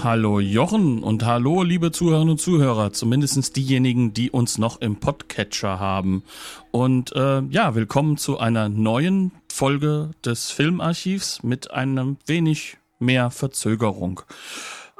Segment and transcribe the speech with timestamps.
[0.00, 5.78] Hallo Jochen und hallo liebe Zuhörerinnen und Zuhörer, zumindest diejenigen, die uns noch im Podcatcher
[5.78, 6.24] haben.
[6.72, 14.22] Und äh, ja, willkommen zu einer neuen Folge des Filmarchivs mit einem wenig mehr Verzögerung.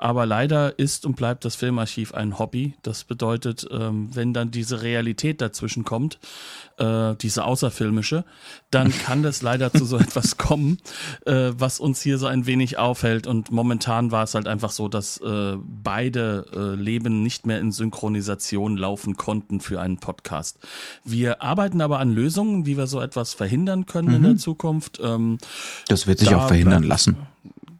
[0.02, 2.74] Aber leider ist und bleibt das Filmarchiv ein Hobby.
[2.82, 6.18] Das bedeutet, ähm, wenn dann diese Realität dazwischen kommt,
[6.78, 8.24] äh, diese außerfilmische,
[8.72, 10.78] dann kann das leider zu so etwas kommen,
[11.24, 13.28] äh, was uns hier so ein wenig aufhält.
[13.28, 18.76] Und momentan war es halt einfach so, dass äh, beide Leben nicht mehr in Synchronisation
[18.76, 20.58] laufen konnten für einen Podcast.
[21.04, 24.14] Wir arbeiten aber an Lösungen, wie wir so etwas verhindern können mhm.
[24.16, 24.98] in der Zukunft.
[25.00, 25.38] Ähm,
[25.86, 27.16] das wird sich da, auch verhindern lassen.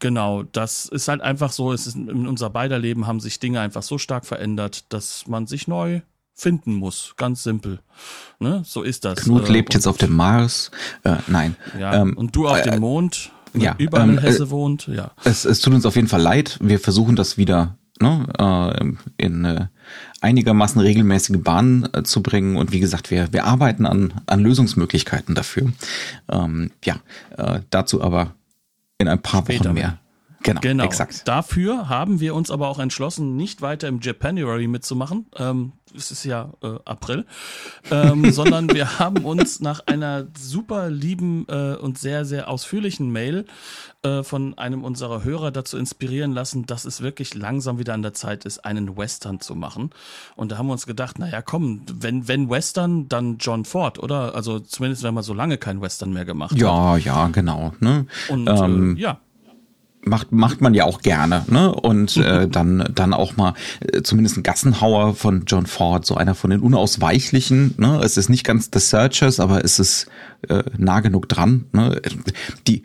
[0.03, 3.61] Genau, das ist halt einfach so, es ist in unser beider Leben haben sich Dinge
[3.61, 6.01] einfach so stark verändert, dass man sich neu
[6.33, 7.13] finden muss.
[7.15, 7.79] Ganz simpel.
[8.37, 8.63] Ne?
[8.65, 9.21] So ist das.
[9.21, 10.71] Knut äh, lebt jetzt auf dem Mars.
[11.05, 11.55] Äh, nein.
[11.79, 13.31] Ja, ähm, und du auf äh, dem Mond.
[13.53, 14.87] Ja, überall ähm, in Hesse äh, wohnt.
[14.87, 15.11] Ja.
[15.23, 16.59] Es, es tut uns auf jeden Fall leid.
[16.61, 19.67] Wir versuchen das wieder ne, äh, in äh,
[20.19, 22.57] einigermaßen regelmäßige Bahnen äh, zu bringen.
[22.57, 25.71] Und wie gesagt, wir, wir arbeiten an, an Lösungsmöglichkeiten dafür.
[26.29, 26.97] Ähm, ja,
[27.37, 28.33] äh, dazu aber
[28.97, 29.99] in ein paar Später Wochen mehr.
[30.43, 31.25] Genau, genau, exakt.
[31.25, 35.25] Dafür haben wir uns aber auch entschlossen, nicht weiter im Japanuary mitzumachen.
[35.37, 37.25] Ähm, es ist ja äh, April,
[37.91, 43.45] ähm, sondern wir haben uns nach einer super lieben äh, und sehr, sehr ausführlichen Mail
[44.03, 48.13] äh, von einem unserer Hörer dazu inspirieren lassen, dass es wirklich langsam wieder an der
[48.13, 49.91] Zeit ist, einen Western zu machen.
[50.35, 54.35] Und da haben wir uns gedacht, naja, komm, wenn, wenn Western, dann John Ford, oder?
[54.35, 57.05] Also zumindest, wenn man so lange kein Western mehr gemacht ja, hat.
[57.05, 57.73] Ja, ja, genau.
[57.79, 58.07] Ne?
[58.27, 59.19] Und ähm, äh, ja
[60.05, 61.73] macht macht man ja auch gerne, ne?
[61.73, 66.35] Und äh, dann dann auch mal äh, zumindest ein Gassenhauer von John Ford, so einer
[66.35, 67.75] von den unausweichlichen.
[67.77, 68.01] Ne?
[68.03, 70.07] Es ist nicht ganz The Searchers, aber es ist
[70.49, 71.65] äh, nah genug dran.
[71.71, 72.01] Ne?
[72.67, 72.83] Die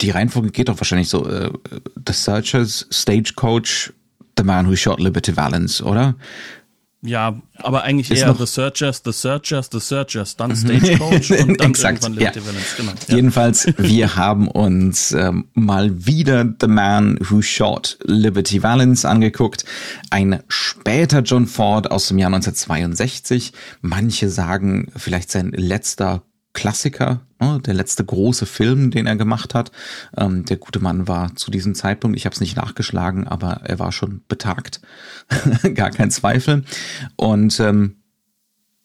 [0.00, 1.50] die Reihenfolge geht doch wahrscheinlich so: äh,
[2.06, 3.92] The Searchers, Stagecoach,
[4.36, 6.16] The Man Who Shot Liberty Valance, oder?
[7.00, 10.56] Ja, aber eigentlich eher The Searchers, The Searchers, The Searchers, dann mhm.
[10.56, 12.46] Stagecoach und dann Exakt, irgendwann Liberty ja.
[12.46, 12.76] Valance.
[12.76, 12.92] Genau.
[13.06, 13.16] Ja.
[13.16, 19.64] Jedenfalls, wir haben uns ähm, mal wieder The Man Who Shot Liberty Valance angeguckt.
[20.10, 23.52] Ein später John Ford aus dem Jahr 1962.
[23.80, 29.72] Manche sagen vielleicht sein letzter Klassiker, ne, der letzte große Film, den er gemacht hat.
[30.16, 33.78] Ähm, der gute Mann war zu diesem Zeitpunkt, ich habe es nicht nachgeschlagen, aber er
[33.78, 34.80] war schon betagt,
[35.74, 36.64] gar kein Zweifel.
[37.16, 37.96] Und ähm,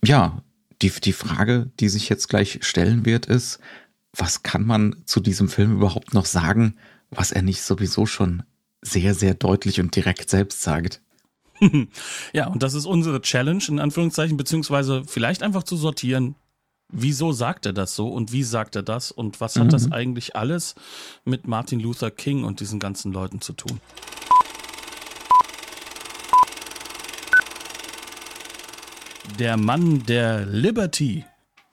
[0.04, 0.42] ja,
[0.82, 3.60] die, die Frage, die sich jetzt gleich stellen wird, ist,
[4.16, 6.76] was kann man zu diesem Film überhaupt noch sagen,
[7.10, 8.44] was er nicht sowieso schon
[8.82, 11.02] sehr, sehr deutlich und direkt selbst sagt?
[12.34, 16.36] ja, und das ist unsere Challenge, in Anführungszeichen, beziehungsweise vielleicht einfach zu sortieren,
[16.94, 19.70] wieso sagt er das so und wie sagt er das und was hat mhm.
[19.70, 20.76] das eigentlich alles
[21.26, 23.80] mit Martin Luther King und diesen ganzen Leuten zu tun?
[29.40, 31.26] Der Mann der Liberty,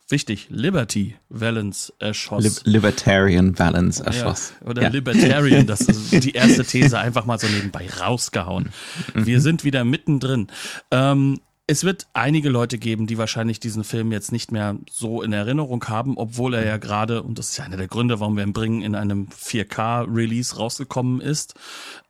[0.08, 2.42] wichtig, Liberty Valence erschoss.
[2.42, 4.54] Lib Libertarian Valence erschoss.
[4.62, 4.88] Ja, oder ja.
[4.88, 8.70] Libertarian, das ist die erste These einfach mal so nebenbei rausgehauen.
[9.14, 9.26] Mhm.
[9.26, 10.46] Wir sind wieder mittendrin.
[10.90, 15.32] Ähm, es wird einige Leute geben, die wahrscheinlich diesen Film jetzt nicht mehr so in
[15.32, 18.42] Erinnerung haben, obwohl er ja gerade, und das ist ja einer der Gründe, warum wir
[18.42, 21.54] ihn bringen, in einem 4K-Release rausgekommen ist.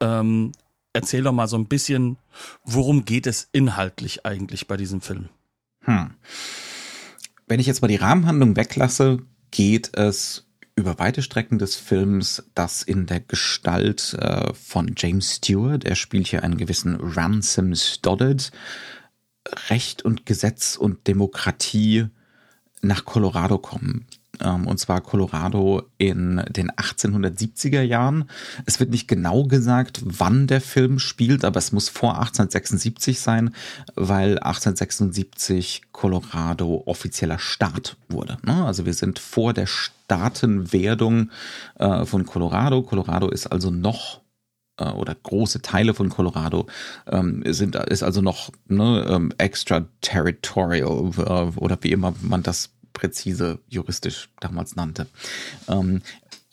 [0.01, 0.53] Ähm,
[0.95, 2.17] erzähl doch mal so ein bisschen,
[2.65, 5.29] worum geht es inhaltlich eigentlich bei diesem Film?
[5.83, 6.13] Hm.
[7.47, 9.19] Wenn ich jetzt mal die Rahmenhandlung weglasse,
[9.51, 15.85] geht es über weite Strecken des Films, das in der Gestalt äh, von James Stewart,
[15.85, 18.53] er spielt hier einen gewissen Ransom Stoddard,
[19.69, 22.07] Recht und Gesetz und Demokratie
[22.83, 24.07] nach Colorado kommen.
[24.41, 28.25] Ähm, und zwar Colorado in den 1870er Jahren.
[28.67, 33.55] Es wird nicht genau gesagt, wann der Film spielt, aber es muss vor 1876 sein,
[33.95, 38.39] weil 1876 Colorado offizieller Staat wurde.
[38.45, 38.65] Ne?
[38.65, 41.31] Also wir sind vor der Staatenwerdung
[41.79, 42.83] äh, von Colorado.
[42.83, 44.21] Colorado ist also noch
[44.81, 46.67] äh, oder große Teile von Colorado
[47.07, 53.61] ähm, sind ist also noch ne, ähm, extraterritorial äh, oder wie immer man das präzise
[53.69, 55.07] juristisch damals nannte.
[55.69, 56.03] Ähm,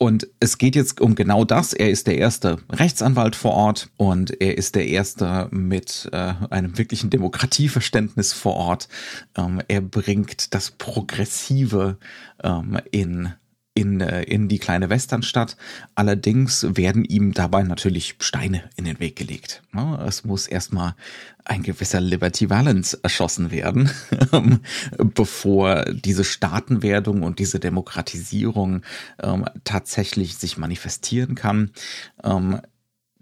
[0.00, 1.72] Und es geht jetzt um genau das.
[1.72, 6.78] Er ist der erste Rechtsanwalt vor Ort und er ist der erste mit äh, einem
[6.78, 8.88] wirklichen Demokratieverständnis vor Ort.
[9.36, 11.96] Ähm, er bringt das Progressive
[12.44, 13.32] ähm, in
[13.78, 15.56] in, äh, in die kleine Westernstadt.
[15.94, 19.62] Allerdings werden ihm dabei natürlich Steine in den Weg gelegt.
[19.72, 20.04] Ne?
[20.04, 20.96] Es muss erstmal
[21.44, 23.90] ein gewisser Liberty Valance erschossen werden,
[24.98, 28.82] bevor diese Staatenwerdung und diese Demokratisierung
[29.22, 31.70] ähm, tatsächlich sich manifestieren kann.
[32.24, 32.60] Ähm,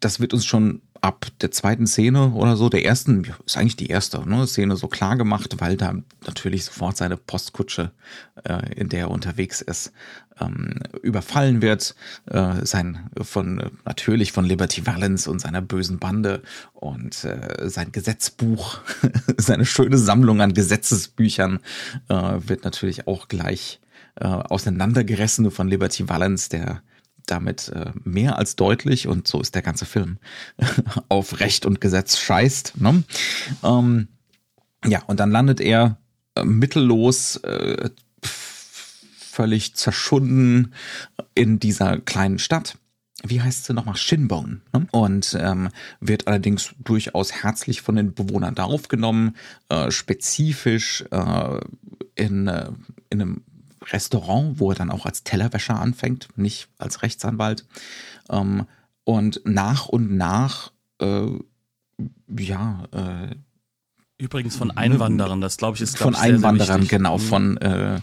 [0.00, 3.86] das wird uns schon ab der zweiten Szene oder so, der ersten, ist eigentlich die
[3.86, 5.94] erste ne, Szene so klar gemacht, weil da
[6.26, 7.92] natürlich sofort seine Postkutsche,
[8.42, 9.92] äh, in der er unterwegs ist,
[10.40, 11.94] ähm, überfallen wird.
[12.26, 16.42] Äh, sein von natürlich von Liberty Valance und seiner bösen Bande
[16.74, 18.80] und äh, sein Gesetzbuch,
[19.36, 21.60] seine schöne Sammlung an Gesetzesbüchern
[22.08, 23.80] äh, wird natürlich auch gleich
[24.16, 26.82] äh, auseinandergerissen von Liberty Valance, der
[27.26, 30.18] damit äh, mehr als deutlich, und so ist der ganze Film,
[31.08, 32.80] auf Recht und Gesetz scheißt.
[32.80, 33.04] Ne?
[33.62, 34.08] Ähm,
[34.84, 35.98] ja, und dann landet er
[36.34, 37.90] äh, mittellos, äh,
[38.22, 40.72] völlig zerschunden
[41.34, 42.78] in dieser kleinen Stadt.
[43.22, 43.96] Wie heißt sie nochmal?
[43.96, 44.60] Shinbone.
[44.72, 44.86] Ne?
[44.92, 45.68] Und ähm,
[46.00, 49.36] wird allerdings durchaus herzlich von den Bewohnern da aufgenommen,
[49.68, 51.60] äh, spezifisch äh,
[52.14, 52.70] in, äh,
[53.10, 53.42] in einem
[53.92, 57.66] Restaurant, wo er dann auch als Tellerwäscher anfängt, nicht als Rechtsanwalt.
[58.30, 58.66] Ähm,
[59.04, 61.28] und nach und nach, äh,
[62.38, 63.36] ja, äh,
[64.18, 67.18] Übrigens von Einwanderern, das glaube ich ist glaub von ich, sehr, Einwanderern sehr genau.
[67.18, 67.22] Mhm.
[67.22, 68.00] Von äh,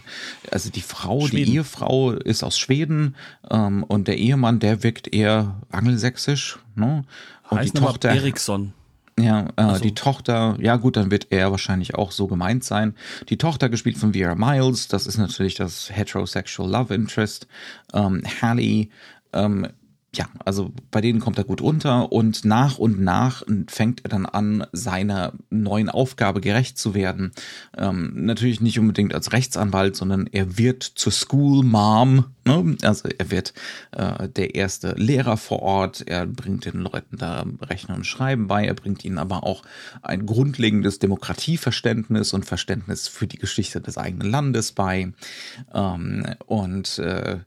[0.48, 1.46] also die Frau, Schweden.
[1.46, 3.16] die Ehefrau ist aus Schweden
[3.50, 6.60] ähm, und der Ehemann, der wirkt eher angelsächsisch.
[6.76, 7.04] Ne?
[7.50, 8.74] Und heißt die Tochter Eriksson.
[9.18, 9.80] Ja, äh, so.
[9.80, 12.94] die Tochter, ja gut, dann wird er wahrscheinlich auch so gemeint sein.
[13.28, 17.46] Die Tochter gespielt von Vera Miles, das ist natürlich das heterosexual Love Interest.
[17.92, 18.88] Ähm, Hallie
[19.32, 19.68] ähm,
[20.16, 24.26] ja, also bei denen kommt er gut unter und nach und nach fängt er dann
[24.26, 27.32] an, seiner neuen Aufgabe gerecht zu werden.
[27.76, 32.26] Ähm, natürlich nicht unbedingt als Rechtsanwalt, sondern er wird zur School Mom.
[32.44, 32.76] Ne?
[32.82, 33.54] Also er wird
[33.92, 36.02] äh, der erste Lehrer vor Ort.
[36.06, 38.66] Er bringt den Leuten da Rechnen und Schreiben bei.
[38.66, 39.62] Er bringt ihnen aber auch
[40.02, 45.12] ein grundlegendes Demokratieverständnis und Verständnis für die Geschichte des eigenen Landes bei.
[45.72, 47.38] Ähm, und äh,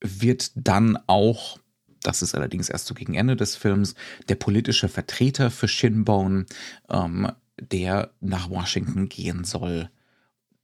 [0.00, 1.58] wird dann auch
[2.02, 3.94] das ist allerdings erst so gegen Ende des Films,
[4.28, 6.46] der politische Vertreter für Shinbone,
[6.88, 7.30] ähm,
[7.60, 9.90] der nach Washington gehen soll,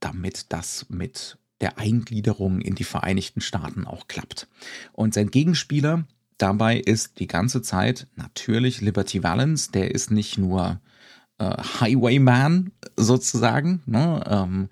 [0.01, 4.49] damit das mit der Eingliederung in die Vereinigten Staaten auch klappt.
[4.93, 6.05] Und sein Gegenspieler
[6.39, 10.81] dabei ist die ganze Zeit natürlich Liberty Valance, der ist nicht nur
[11.39, 14.69] äh, Highwayman sozusagen, ne, ähm,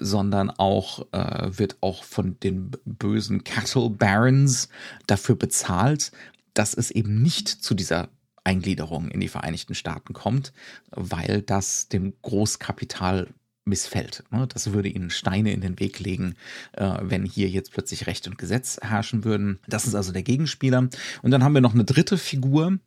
[0.00, 4.68] sondern auch äh, wird auch von den bösen Cattle Barons
[5.06, 6.12] dafür bezahlt,
[6.54, 8.08] dass es eben nicht zu dieser
[8.44, 10.52] Eingliederung in die Vereinigten Staaten kommt,
[10.90, 13.28] weil das dem Großkapital
[13.64, 14.24] missfällt.
[14.30, 14.46] Ne?
[14.48, 16.34] Das würde ihnen Steine in den Weg legen,
[16.72, 19.60] äh, wenn hier jetzt plötzlich Recht und Gesetz herrschen würden.
[19.68, 20.88] Das ist also der Gegenspieler.
[21.22, 22.78] Und dann haben wir noch eine dritte Figur,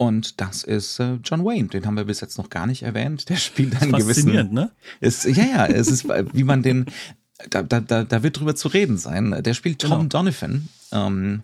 [0.00, 3.28] und das ist äh, John Wayne, den haben wir bis jetzt noch gar nicht erwähnt.
[3.28, 4.32] Der spielt einen gewissen.
[4.50, 4.72] ne?
[4.98, 6.86] Ist, ja, ja, es ist, wie man den,
[7.50, 9.42] da, da, da, wird drüber zu reden sein.
[9.42, 10.04] Der spielt Tom genau.
[10.04, 10.68] Donovan.
[10.90, 11.42] Ähm,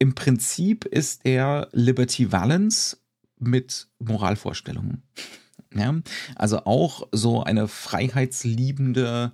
[0.00, 2.96] Im Prinzip ist er Liberty Valance
[3.38, 5.04] mit Moralvorstellungen.
[5.72, 5.94] Ja,
[6.34, 9.30] also auch so eine freiheitsliebende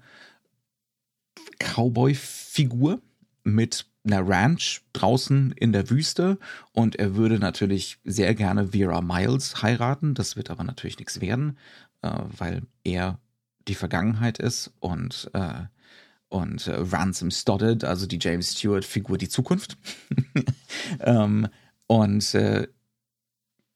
[1.61, 3.01] Cowboy-Figur
[3.43, 6.39] mit einer Ranch draußen in der Wüste
[6.73, 10.15] und er würde natürlich sehr gerne Vera Miles heiraten.
[10.15, 11.59] Das wird aber natürlich nichts werden,
[12.03, 13.19] äh, weil er
[13.67, 15.65] die Vergangenheit ist und äh,
[16.29, 19.77] und äh, Ransom Stoddard, also die James Stewart Figur, die Zukunft.
[21.01, 21.49] ähm,
[21.87, 22.67] und äh,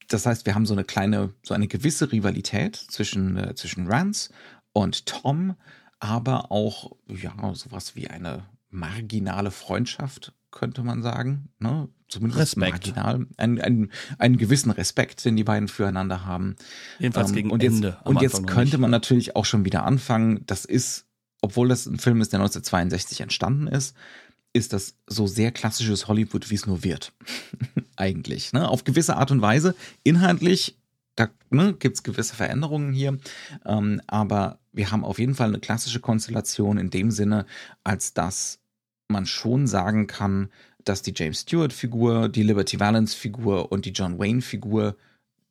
[0.09, 4.31] das heißt, wir haben so eine kleine, so eine gewisse Rivalität zwischen äh, zwischen Rance
[4.73, 5.55] und Tom,
[6.01, 11.49] aber auch ja sowas wie eine marginale Freundschaft, könnte man sagen.
[11.59, 11.89] Ne?
[12.09, 12.87] Zumindest Respekt.
[12.87, 13.27] marginal.
[13.37, 16.57] Ein, ein, einen gewissen Respekt, den die beiden füreinander haben.
[16.99, 17.99] Jedenfalls ähm, gegen und jetzt, Ende.
[18.05, 20.45] Und jetzt könnte man natürlich auch schon wieder anfangen.
[20.47, 21.07] Das ist,
[21.43, 23.95] obwohl das ein Film ist, der 1962 entstanden ist,
[24.55, 27.13] ist das so sehr klassisches Hollywood, wie es nur wird.
[27.97, 28.53] Eigentlich.
[28.53, 28.69] Ne?
[28.69, 29.75] Auf gewisse Art und Weise.
[30.03, 30.79] Inhaltlich
[31.19, 33.19] da ne, gibt es gewisse Veränderungen hier,
[33.65, 37.47] ähm, aber wir haben auf jeden Fall eine klassische Konstellation in dem Sinne,
[37.83, 38.61] als dass
[39.09, 40.51] man schon sagen kann,
[40.85, 44.97] dass die James Stewart-Figur, die Liberty Valance-Figur und die John Wayne-Figur,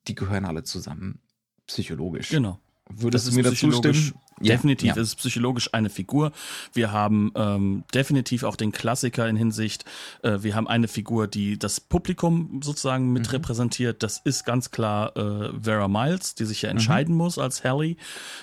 [0.06, 1.20] die gehören alle zusammen,
[1.66, 2.30] psychologisch.
[2.30, 2.58] Genau.
[2.88, 4.14] Würdest du mir dazu stimmen?
[4.40, 5.02] Ja, definitiv ja.
[5.02, 6.32] ist es psychologisch eine Figur.
[6.72, 9.84] Wir haben ähm, definitiv auch den Klassiker in Hinsicht,
[10.22, 13.30] äh, wir haben eine Figur, die das Publikum sozusagen mit mhm.
[13.30, 14.02] repräsentiert.
[14.02, 16.76] Das ist ganz klar äh, Vera Miles, die sich ja mhm.
[16.76, 17.18] entscheiden mhm.
[17.18, 17.96] muss als Hallie,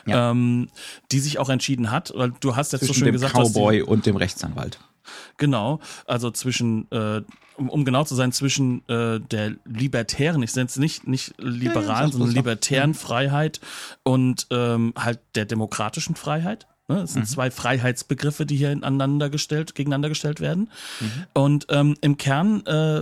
[0.05, 0.31] ja.
[0.31, 0.67] ähm,
[1.11, 3.81] die sich auch entschieden hat, weil du hast jetzt Zwischen so schön dem gesagt, Cowboy
[3.81, 4.79] und dem Rechtsanwalt.
[5.37, 7.21] Genau, also zwischen äh,
[7.57, 12.07] um, um genau zu sein, zwischen äh, der libertären, ich nenne es nicht, nicht liberalen,
[12.07, 12.99] ja, sondern libertären doch.
[12.99, 13.59] Freiheit
[14.03, 16.67] und ähm, halt der demokratischen Freiheit.
[16.87, 17.01] Ne?
[17.01, 17.27] Es sind mhm.
[17.27, 20.69] zwei Freiheitsbegriffe, die hier ineinander gestellt, gegeneinander gestellt werden.
[20.99, 21.11] Mhm.
[21.33, 23.01] Und ähm, im Kern äh,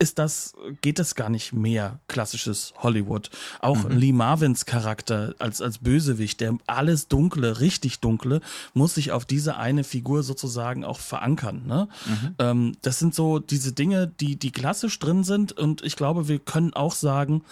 [0.00, 3.30] ist das, geht es gar nicht mehr klassisches Hollywood.
[3.60, 3.96] Auch mhm.
[3.96, 8.40] Lee Marvins Charakter als, als Bösewicht, der alles Dunkle, richtig Dunkle,
[8.74, 11.62] muss sich auf diese eine Figur sozusagen auch verankern.
[11.66, 11.88] Ne?
[12.06, 12.34] Mhm.
[12.38, 16.38] Ähm, das sind so diese Dinge, die, die klassisch drin sind und ich glaube, wir
[16.38, 17.42] können auch sagen,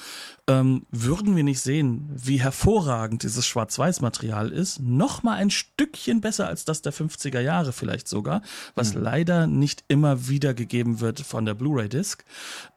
[0.48, 6.46] ähm, würden wir nicht sehen, wie hervorragend dieses Schwarz-Weiß-Material ist, noch mal ein Stückchen besser
[6.46, 8.42] als das der 50er Jahre vielleicht sogar,
[8.74, 9.02] was mhm.
[9.02, 12.24] leider nicht immer wiedergegeben wird von der Blu-ray-Disc.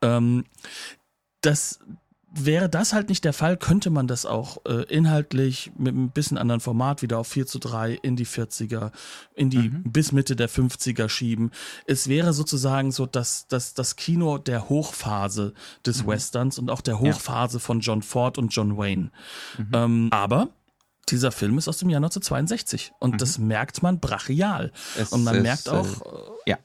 [0.01, 0.45] Ähm,
[1.41, 1.79] das,
[2.31, 6.37] wäre das halt nicht der Fall, könnte man das auch äh, inhaltlich mit ein bisschen
[6.37, 8.91] anderen Format wieder auf 4 zu 3 in die 40er,
[9.35, 9.83] in die mhm.
[9.85, 11.51] bis Mitte der 50er schieben.
[11.85, 15.53] Es wäre sozusagen so dass das, das Kino der Hochphase
[15.85, 16.07] des mhm.
[16.07, 17.59] Westerns und auch der Hochphase ja.
[17.59, 19.11] von John Ford und John Wayne.
[19.57, 19.71] Mhm.
[19.73, 20.49] Ähm, aber
[21.09, 23.17] dieser Film ist aus dem Jahr 1962 und mhm.
[23.17, 24.71] das merkt man brachial.
[24.97, 26.01] Es, und man es, merkt auch,
[26.45, 26.57] äh, ja.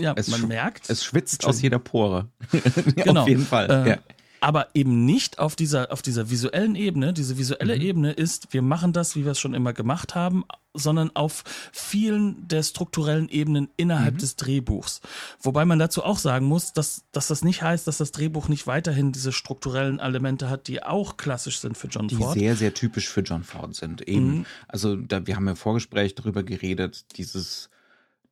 [0.00, 0.88] Ja, es man merkt.
[0.90, 2.28] Es schwitzt aus jeder Pore.
[2.94, 3.22] genau.
[3.22, 3.68] Auf jeden Fall.
[3.68, 3.98] Äh, ja
[4.40, 7.12] aber eben nicht auf dieser, auf dieser visuellen Ebene.
[7.12, 7.82] Diese visuelle mhm.
[7.82, 12.46] Ebene ist, wir machen das, wie wir es schon immer gemacht haben, sondern auf vielen
[12.46, 14.18] der strukturellen Ebenen innerhalb mhm.
[14.18, 15.00] des Drehbuchs.
[15.40, 18.66] Wobei man dazu auch sagen muss, dass, dass das nicht heißt, dass das Drehbuch nicht
[18.66, 22.34] weiterhin diese strukturellen Elemente hat, die auch klassisch sind für John die Ford.
[22.34, 24.06] Die sehr, sehr typisch für John Ford sind.
[24.06, 24.46] Eben, mhm.
[24.68, 27.70] also da, wir haben im Vorgespräch darüber geredet, dieses,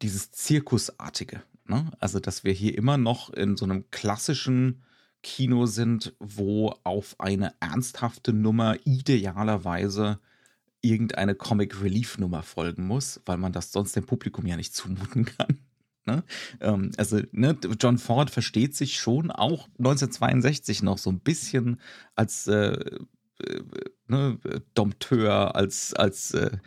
[0.02, 1.42] dieses Zirkusartige.
[1.66, 1.90] Ne?
[1.98, 4.82] Also, dass wir hier immer noch in so einem klassischen
[5.26, 10.20] Kino sind, wo auf eine ernsthafte Nummer idealerweise
[10.82, 15.24] irgendeine Comic Relief Nummer folgen muss, weil man das sonst dem Publikum ja nicht zumuten
[15.24, 15.58] kann.
[16.08, 16.22] Ne?
[16.60, 21.80] Ähm, also ne, John Ford versteht sich schon auch 1962 noch so ein bisschen
[22.14, 23.60] als äh, äh,
[24.06, 24.38] ne,
[24.74, 26.58] Dompteur, als, als äh,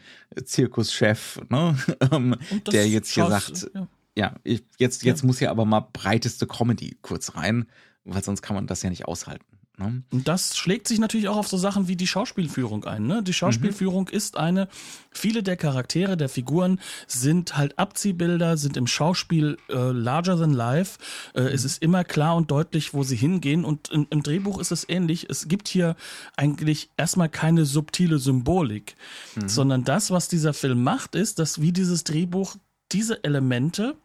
[0.44, 1.78] Zirkuschef, ne?
[2.12, 2.36] ähm,
[2.70, 3.88] der jetzt hier sagt, ja,
[4.18, 5.28] ja ich, jetzt, jetzt ja.
[5.28, 7.66] muss ja aber mal breiteste Comedy kurz rein
[8.14, 9.60] weil sonst kann man das ja nicht aushalten.
[9.80, 10.04] Ne?
[10.12, 13.08] Und das schlägt sich natürlich auch auf so Sachen wie die Schauspielführung ein.
[13.08, 13.24] Ne?
[13.24, 14.16] Die Schauspielführung mhm.
[14.16, 14.68] ist eine,
[15.12, 21.00] viele der Charaktere, der Figuren sind halt Abziehbilder, sind im Schauspiel äh, larger than life.
[21.34, 21.48] Äh, mhm.
[21.48, 23.64] Es ist immer klar und deutlich, wo sie hingehen.
[23.64, 25.30] Und in, im Drehbuch ist es ähnlich.
[25.30, 25.96] Es gibt hier
[26.36, 28.96] eigentlich erstmal keine subtile Symbolik,
[29.36, 29.48] mhm.
[29.48, 32.58] sondern das, was dieser Film macht, ist, dass wie dieses Drehbuch
[32.92, 33.96] diese Elemente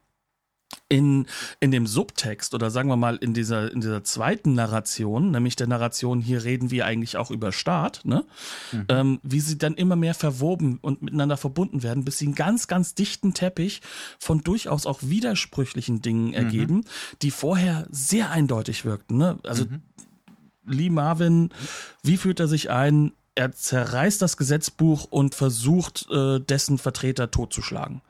[0.88, 1.26] in,
[1.60, 5.66] in dem Subtext oder sagen wir mal in dieser, in dieser zweiten Narration, nämlich der
[5.66, 8.24] Narration, hier reden wir eigentlich auch über Staat, ne?
[8.72, 8.84] Mhm.
[8.88, 12.68] Ähm, wie sie dann immer mehr verwoben und miteinander verbunden werden, bis sie einen ganz,
[12.68, 13.80] ganz dichten Teppich
[14.18, 16.34] von durchaus auch widersprüchlichen Dingen mhm.
[16.34, 16.84] ergeben,
[17.22, 19.16] die vorher sehr eindeutig wirkten.
[19.16, 19.38] Ne?
[19.44, 19.82] Also mhm.
[20.66, 21.50] Lee Marvin,
[22.02, 23.12] wie fühlt er sich ein?
[23.34, 28.02] Er zerreißt das Gesetzbuch und versucht, äh, dessen Vertreter totzuschlagen.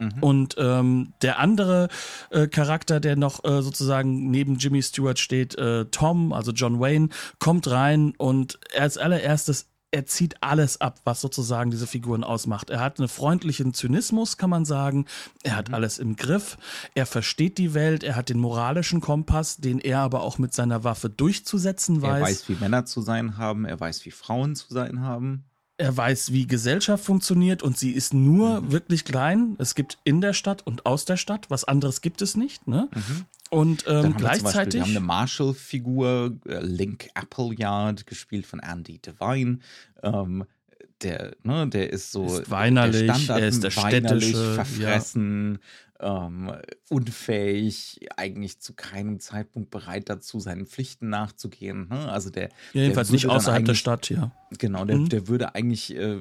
[0.00, 0.12] Mhm.
[0.20, 1.88] Und ähm, der andere
[2.30, 7.10] äh, Charakter, der noch äh, sozusagen neben Jimmy Stewart steht, äh, Tom, also John Wayne,
[7.38, 12.70] kommt rein und als allererstes er zieht alles ab, was sozusagen diese Figuren ausmacht.
[12.70, 15.06] Er hat einen freundlichen Zynismus, kann man sagen.
[15.42, 15.74] Er hat mhm.
[15.74, 16.56] alles im Griff.
[16.94, 18.02] Er versteht die Welt.
[18.02, 22.20] Er hat den moralischen Kompass, den er aber auch mit seiner Waffe durchzusetzen weiß.
[22.20, 23.66] Er weiß, wie Männer zu sein haben.
[23.66, 25.44] Er weiß, wie Frauen zu sein haben.
[25.76, 28.72] Er weiß, wie Gesellschaft funktioniert und sie ist nur mhm.
[28.72, 29.56] wirklich klein.
[29.58, 31.50] Es gibt in der Stadt und aus der Stadt.
[31.50, 32.66] Was anderes gibt es nicht.
[32.66, 32.88] Ne?
[32.94, 33.26] Mhm.
[33.52, 34.54] Und ähm, haben gleichzeitig.
[34.54, 39.58] Wir, Beispiel, wir, haben eine Marshall-Figur, äh, Link Appleyard, gespielt von Andy Devine.
[40.02, 40.44] Ähm,
[41.02, 45.58] der, ne, der ist so ist weinerlich, der Standard, er ist der weinerlich, städtische, verfressen,
[46.00, 46.26] ja.
[46.26, 46.52] ähm,
[46.88, 51.88] unfähig, eigentlich zu keinem Zeitpunkt bereit dazu, seinen Pflichten nachzugehen.
[51.88, 52.10] Ne?
[52.10, 54.32] Also der jedenfalls der nicht außerhalb der Stadt, ja.
[54.58, 55.08] Genau, der, mhm.
[55.10, 56.20] der würde eigentlich äh,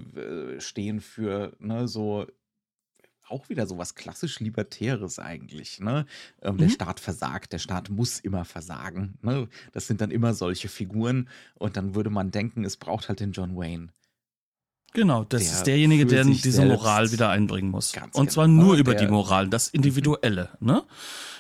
[0.60, 2.28] stehen für ne, so
[3.28, 5.80] auch wieder so was klassisch Libertäres eigentlich.
[5.80, 6.06] Ne?
[6.42, 6.58] Ähm, mhm.
[6.60, 9.18] Der Staat versagt, der Staat muss immer versagen.
[9.22, 9.48] Ne?
[9.72, 13.32] Das sind dann immer solche Figuren und dann würde man denken, es braucht halt den
[13.32, 13.90] John Wayne.
[14.94, 17.94] Genau, das Der ist derjenige, der diese Moral wieder einbringen muss.
[17.94, 20.50] Ganz Und zwar genau, nur über die Moral, das Individuelle.
[20.60, 20.84] Ne?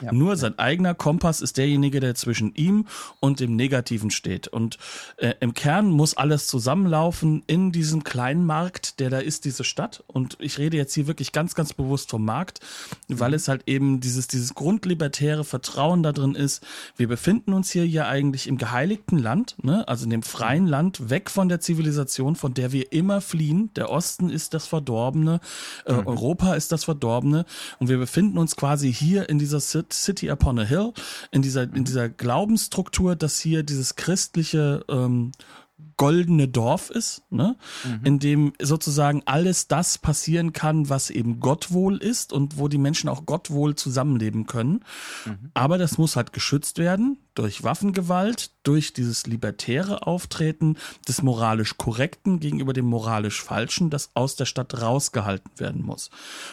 [0.01, 0.13] Ja.
[0.13, 2.87] Nur sein eigener Kompass ist derjenige, der zwischen ihm
[3.19, 4.47] und dem Negativen steht.
[4.47, 4.77] Und
[5.17, 10.01] äh, im Kern muss alles zusammenlaufen in diesem kleinen Markt, der da ist, diese Stadt.
[10.07, 12.61] Und ich rede jetzt hier wirklich ganz, ganz bewusst vom Markt,
[13.09, 16.65] weil es halt eben dieses, dieses grundlibertäre Vertrauen da drin ist.
[16.95, 19.85] Wir befinden uns hier ja eigentlich im geheiligten Land, ne?
[19.89, 23.40] also in dem freien Land, weg von der Zivilisation, von der wir immer fliehen.
[23.75, 25.39] Der Osten ist das Verdorbene,
[25.85, 27.45] äh, Europa ist das Verdorbene.
[27.79, 30.93] Und wir befinden uns quasi hier in dieser Ci- City upon a Hill,
[31.31, 35.31] in dieser, in dieser Glaubensstruktur, dass hier dieses christliche ähm,
[36.01, 37.55] goldene Dorf ist, ne?
[38.03, 42.79] in dem sozusagen alles das passieren kann, was eben Gott wohl ist und wo die
[42.79, 44.83] Menschen auch Gott wohl zusammenleben können.
[45.53, 50.75] Aber das muss halt geschützt werden durch Waffengewalt, durch dieses libertäre Auftreten
[51.07, 56.09] des moralisch Korrekten gegenüber dem moralisch Falschen, das aus der Stadt rausgehalten werden muss.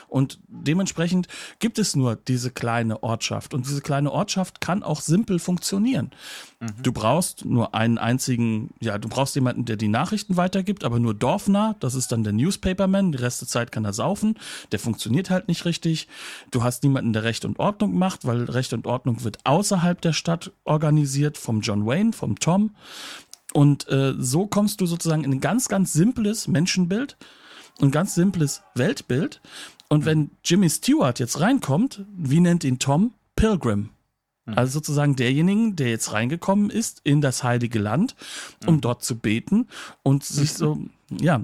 [0.08, 1.26] Und dementsprechend
[1.58, 3.54] gibt es nur diese kleine Ortschaft.
[3.54, 6.10] Und diese kleine Ortschaft kann auch simpel funktionieren.
[6.82, 11.14] Du brauchst nur einen einzigen, ja, du brauchst jemanden, der die Nachrichten weitergibt, aber nur
[11.14, 11.76] dorfnah.
[11.80, 13.12] Das ist dann der Newspaperman.
[13.12, 14.36] Die Rest der Zeit kann er saufen.
[14.72, 16.08] Der funktioniert halt nicht richtig.
[16.50, 20.12] Du hast niemanden, der Recht und Ordnung macht, weil Recht und Ordnung wird außerhalb der
[20.12, 22.74] Stadt organisiert vom John Wayne, vom Tom.
[23.52, 27.16] Und äh, so kommst du sozusagen in ein ganz, ganz simples Menschenbild,
[27.80, 29.40] ein ganz simples Weltbild.
[29.88, 33.14] Und wenn Jimmy Stewart jetzt reinkommt, wie nennt ihn Tom?
[33.36, 33.90] Pilgrim.
[34.56, 38.14] Also sozusagen derjenigen, der jetzt reingekommen ist in das heilige Land,
[38.66, 39.68] um dort zu beten
[40.02, 40.78] und sich so,
[41.20, 41.42] ja,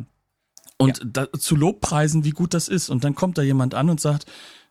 [0.76, 2.90] und Da, zu Lobpreisen, wie gut das ist.
[2.90, 4.26] Und dann kommt da jemand an und sagt,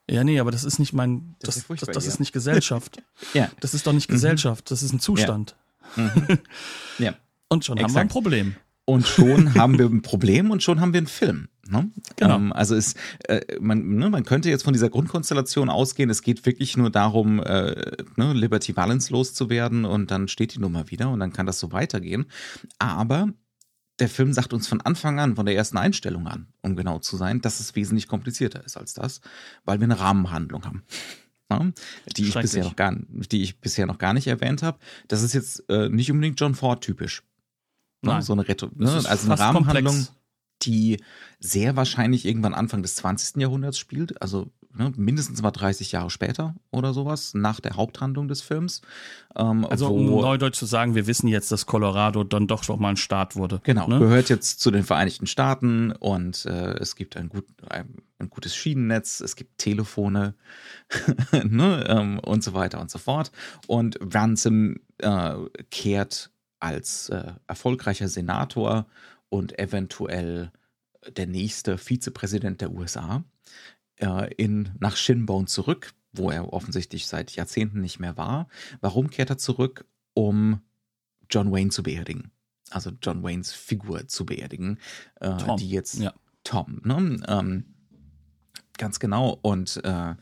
[0.09, 2.13] ja, nee, aber das ist nicht mein, Das ist das, das, furchtbar das hier.
[2.13, 3.01] ist nicht Gesellschaft.
[3.33, 3.49] Ja.
[3.61, 5.55] Das ist doch nicht Gesellschaft, das ist ein Zustand.
[6.99, 7.15] Ja.
[7.49, 8.05] Und schon haben wir Exakt.
[8.05, 8.55] ein Problem.
[8.85, 11.47] Und schon haben wir ein Problem und schon haben wir einen Film.
[11.65, 11.89] Ne?
[12.17, 12.35] Genau.
[12.35, 12.95] Ähm, also es,
[13.27, 17.39] äh, man, ne, man könnte jetzt von dieser Grundkonstellation ausgehen, es geht wirklich nur darum,
[17.41, 21.59] äh, ne, Liberty Balance loszuwerden und dann steht die Nummer wieder und dann kann das
[21.59, 22.25] so weitergehen.
[22.79, 23.29] Aber
[23.99, 27.15] der Film sagt uns von Anfang an, von der ersten Einstellung an, um genau zu
[27.15, 29.21] sein, dass es wesentlich komplizierter ist als das,
[29.63, 30.83] weil wir eine Rahmenhandlung haben.
[31.49, 31.73] Ne?
[32.17, 34.79] Die ich bisher noch gar, die ich bisher noch gar nicht erwähnt habe.
[35.07, 37.23] Das ist jetzt äh, nicht unbedingt John Ford typisch.
[38.03, 38.11] Ne?
[38.11, 38.21] Nein.
[38.21, 38.91] So eine Retro, ne?
[38.91, 40.13] also eine Rahmenhandlung, komplex.
[40.63, 40.97] die
[41.39, 43.41] sehr wahrscheinlich irgendwann Anfang des 20.
[43.41, 48.41] Jahrhunderts spielt, also ne, mindestens mal 30 Jahre später oder sowas, nach der Haupthandlung des
[48.41, 48.81] Films.
[49.35, 52.79] Ähm, Also wo, um Neudeutsch zu sagen, wir wissen jetzt, dass Colorado dann doch schon
[52.81, 53.61] mal ein Staat wurde.
[53.63, 53.99] Genau, Ne?
[53.99, 58.55] gehört jetzt zu den Vereinigten Staaten und äh, es gibt ein, gut, ein, ein gutes
[58.55, 60.35] Schienennetz, es gibt Telefone
[61.43, 63.31] ne, ähm, und so weiter und so fort.
[63.67, 65.33] Und Ransom äh,
[65.71, 66.31] kehrt
[66.63, 68.87] als äh, erfolgreicher Senator
[69.29, 70.51] und eventuell
[71.17, 73.25] der nächste Vizepräsident der USA
[73.99, 78.47] äh, in, nach Shinbone zurück, wo er offensichtlich seit Jahrzehnten nicht mehr war.
[78.79, 79.85] Warum kehrt er zurück?
[80.13, 80.61] Um
[81.29, 82.31] John Wayne zu beerdigen.
[82.69, 84.79] Also John Waynes Figur zu beerdigen,
[85.19, 86.13] äh, Tom, die jetzt ja.
[86.43, 87.21] Tom, ne?
[87.27, 87.65] Ähm,
[88.77, 89.37] ganz genau.
[89.41, 90.15] Und äh,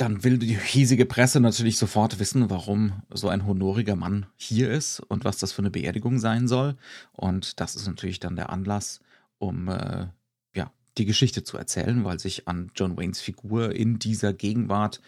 [0.00, 5.00] dann will die hiesige Presse natürlich sofort wissen, warum so ein honoriger Mann hier ist
[5.00, 6.76] und was das für eine Beerdigung sein soll.
[7.12, 9.00] Und das ist natürlich dann der Anlass,
[9.38, 10.06] um äh,
[10.54, 15.02] ja die Geschichte zu erzählen, weil sich an John Waynes Figur in dieser Gegenwart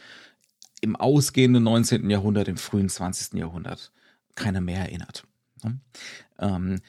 [0.83, 2.11] im ausgehenden 19.
[2.11, 3.39] Jahrhundert, im frühen 20.
[3.39, 3.93] Jahrhundert
[4.35, 5.27] keiner mehr erinnert.
[5.65, 5.81] Ne?
[6.39, 6.81] Ähm,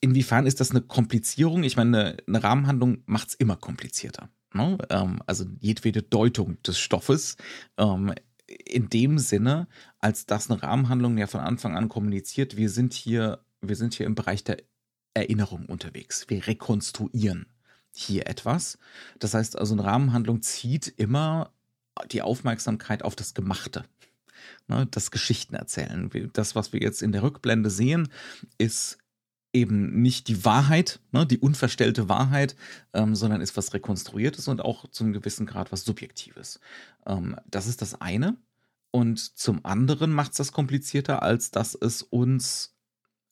[0.00, 1.64] inwiefern ist das eine Komplizierung?
[1.64, 4.30] Ich meine, eine, eine Rahmenhandlung macht es immer komplizierter.
[4.54, 4.78] Ne?
[4.90, 7.36] Ähm, also jedwede Deutung des Stoffes.
[7.76, 8.14] Ähm,
[8.46, 9.66] in dem Sinne,
[9.98, 14.06] als dass eine Rahmenhandlung ja von Anfang an kommuniziert, wir sind hier, wir sind hier
[14.06, 14.58] im Bereich der
[15.14, 16.26] Erinnerung unterwegs.
[16.28, 17.46] Wir rekonstruieren
[17.94, 18.78] hier etwas.
[19.18, 21.52] Das heißt also, eine Rahmenhandlung zieht immer
[22.10, 23.84] die Aufmerksamkeit auf das Gemachte.
[24.66, 26.10] Ne, das Geschichtenerzählen.
[26.32, 28.08] Das, was wir jetzt in der Rückblende sehen,
[28.58, 28.98] ist
[29.52, 32.56] eben nicht die Wahrheit, ne, die unverstellte Wahrheit,
[32.94, 36.60] ähm, sondern ist was Rekonstruiertes und auch zum gewissen Grad was Subjektives.
[37.06, 38.36] Ähm, das ist das eine.
[38.90, 42.74] Und zum anderen macht es das komplizierter, als dass es uns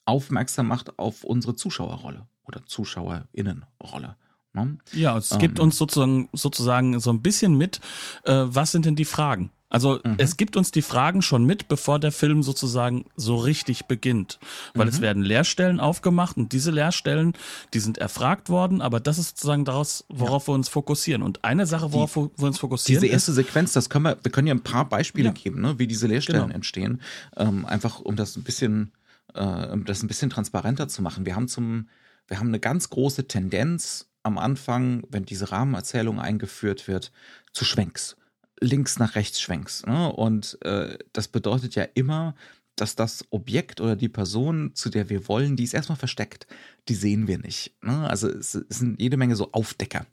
[0.04, 4.16] aufmerksam macht auf unsere Zuschauerrolle oder Zuschauerinnenrolle.
[4.52, 4.78] Ne?
[4.92, 5.64] Ja, es gibt Ähm.
[5.64, 7.80] uns sozusagen, sozusagen so ein bisschen mit,
[8.24, 9.50] äh, was sind denn die Fragen?
[9.70, 10.16] Also Mhm.
[10.18, 14.38] es gibt uns die Fragen schon mit, bevor der Film sozusagen so richtig beginnt.
[14.74, 14.92] Weil Mhm.
[14.92, 17.32] es werden Leerstellen aufgemacht und diese Leerstellen,
[17.72, 21.22] die sind erfragt worden, aber das ist sozusagen daraus, worauf wir uns fokussieren.
[21.22, 24.32] Und eine Sache, worauf wir uns fokussieren, Diese erste ist, Sequenz, das können wir, wir
[24.32, 25.32] können ja ein paar Beispiele Ja.
[25.32, 26.54] geben, ne, wie diese Leerstellen Genau.
[26.54, 27.00] entstehen,
[27.36, 28.92] ähm, einfach um das ein bisschen,
[29.34, 31.24] äh, um das ein bisschen transparenter zu machen.
[31.24, 31.88] Wir haben zum,
[32.26, 37.12] wir haben eine ganz große Tendenz am Anfang, wenn diese Rahmenerzählung eingeführt wird,
[37.52, 38.16] zu Schwenks.
[38.60, 39.84] Links nach rechts Schwenks.
[39.86, 40.12] Ne?
[40.12, 42.34] Und äh, das bedeutet ja immer,
[42.80, 46.46] dass das Objekt oder die Person, zu der wir wollen, die ist erstmal versteckt.
[46.88, 47.74] Die sehen wir nicht.
[47.82, 48.08] Ne?
[48.08, 50.06] Also es, es, sind jede Menge so Aufdecker.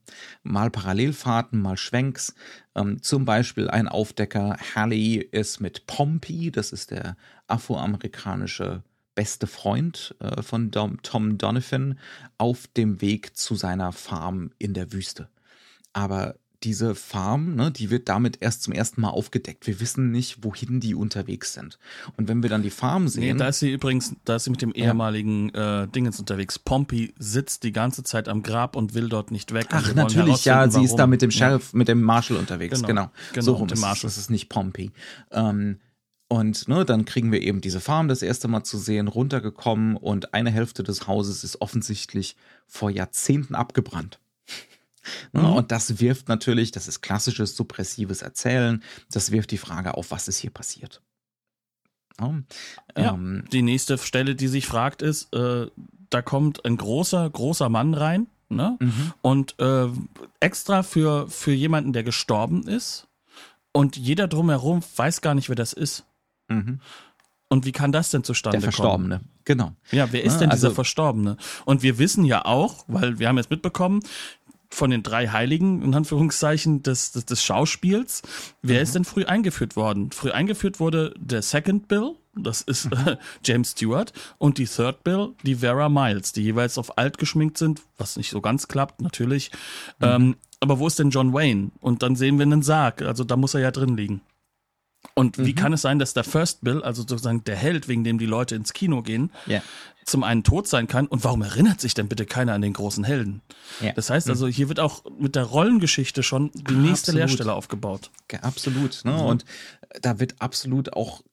[0.43, 2.35] Mal Parallelfahrten, mal Schwenks.
[2.75, 7.15] Ähm, zum Beispiel ein Aufdecker, Hallie ist mit Pompey, das ist der
[7.47, 8.83] afroamerikanische
[9.15, 11.97] beste Freund äh, von Dom, Tom Donovan,
[12.37, 15.29] auf dem Weg zu seiner Farm in der Wüste.
[15.93, 19.67] Aber diese Farm, ne, die wird damit erst zum ersten Mal aufgedeckt.
[19.67, 21.77] Wir wissen nicht, wohin die unterwegs sind.
[22.17, 23.23] Und wenn wir dann die Farm sehen.
[23.23, 25.83] Nee, da ist sie übrigens, da ist sie mit dem ehemaligen ja.
[25.83, 26.57] äh, Dingens unterwegs.
[26.57, 29.67] Pompey sitzt die ganze Zeit am Grab und will dort nicht weg.
[29.71, 30.85] Ach, natürlich, ja, sie warum.
[30.85, 31.77] ist da mit dem Sheriff, ja.
[31.77, 32.81] mit dem Marshall unterwegs.
[32.81, 32.87] Genau.
[32.87, 33.11] genau.
[33.33, 34.07] genau so rum mit dem Marshall.
[34.09, 34.91] Das ist nicht Pompey.
[35.31, 35.77] Ähm,
[36.29, 40.33] und ne, dann kriegen wir eben diese Farm das erste Mal zu sehen, runtergekommen und
[40.33, 44.19] eine Hälfte des Hauses ist offensichtlich vor Jahrzehnten abgebrannt.
[45.31, 45.53] Ne, mhm.
[45.53, 50.27] Und das wirft natürlich, das ist klassisches suppressives Erzählen, das wirft die Frage auf, was
[50.27, 51.01] ist hier passiert.
[52.19, 55.67] Ja, ähm, die nächste Stelle, die sich fragt, ist, äh,
[56.09, 58.77] da kommt ein großer, großer Mann rein, ne?
[58.79, 59.13] Mhm.
[59.21, 59.87] Und äh,
[60.39, 63.07] extra für, für jemanden, der gestorben ist.
[63.71, 66.05] Und jeder drumherum weiß gar nicht, wer das ist.
[66.47, 66.79] Mhm.
[67.49, 68.61] Und wie kann das denn zustande kommen?
[68.61, 69.29] Der Verstorbene, kommen?
[69.45, 69.73] genau.
[69.91, 71.37] Ja, wer ist ja, denn dieser also, Verstorbene?
[71.65, 74.01] Und wir wissen ja auch, weil wir haben jetzt mitbekommen,
[74.69, 78.21] von den drei Heiligen, in Anführungszeichen, des, des, des Schauspiels,
[78.61, 78.83] wer mhm.
[78.83, 80.11] ist denn früh eingeführt worden?
[80.11, 85.33] Früh eingeführt wurde der Second Bill, das ist äh, James Stewart, und die Third Bill,
[85.43, 89.51] die Vera Miles, die jeweils auf alt geschminkt sind, was nicht so ganz klappt, natürlich.
[89.99, 90.05] Mhm.
[90.05, 91.71] Ähm, aber wo ist denn John Wayne?
[91.79, 94.21] Und dann sehen wir einen Sarg, also da muss er ja drin liegen.
[95.13, 95.55] Und wie mhm.
[95.55, 98.55] kann es sein, dass der First Bill, also sozusagen der Held, wegen dem die Leute
[98.55, 99.63] ins Kino gehen, yeah.
[100.05, 103.03] zum einen tot sein kann und warum erinnert sich denn bitte keiner an den großen
[103.03, 103.41] Helden?
[103.81, 103.93] Yeah.
[103.93, 104.51] Das heißt also, mhm.
[104.51, 107.15] hier wird auch mit der Rollengeschichte schon die nächste absolut.
[107.15, 108.11] Leerstelle aufgebaut.
[108.41, 109.05] Absolut.
[109.05, 109.13] Ne?
[109.13, 109.19] Mhm.
[109.21, 109.45] Und
[110.01, 111.23] da wird absolut auch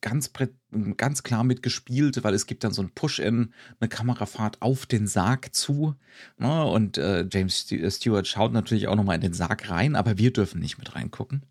[0.00, 0.30] ganz,
[0.96, 5.54] ganz klar mitgespielt, weil es gibt dann so ein Push-In, eine Kamerafahrt auf den Sarg
[5.54, 5.94] zu.
[6.38, 6.64] Ne?
[6.64, 10.60] Und äh, James Stewart schaut natürlich auch nochmal in den Sarg rein, aber wir dürfen
[10.60, 11.42] nicht mit reingucken.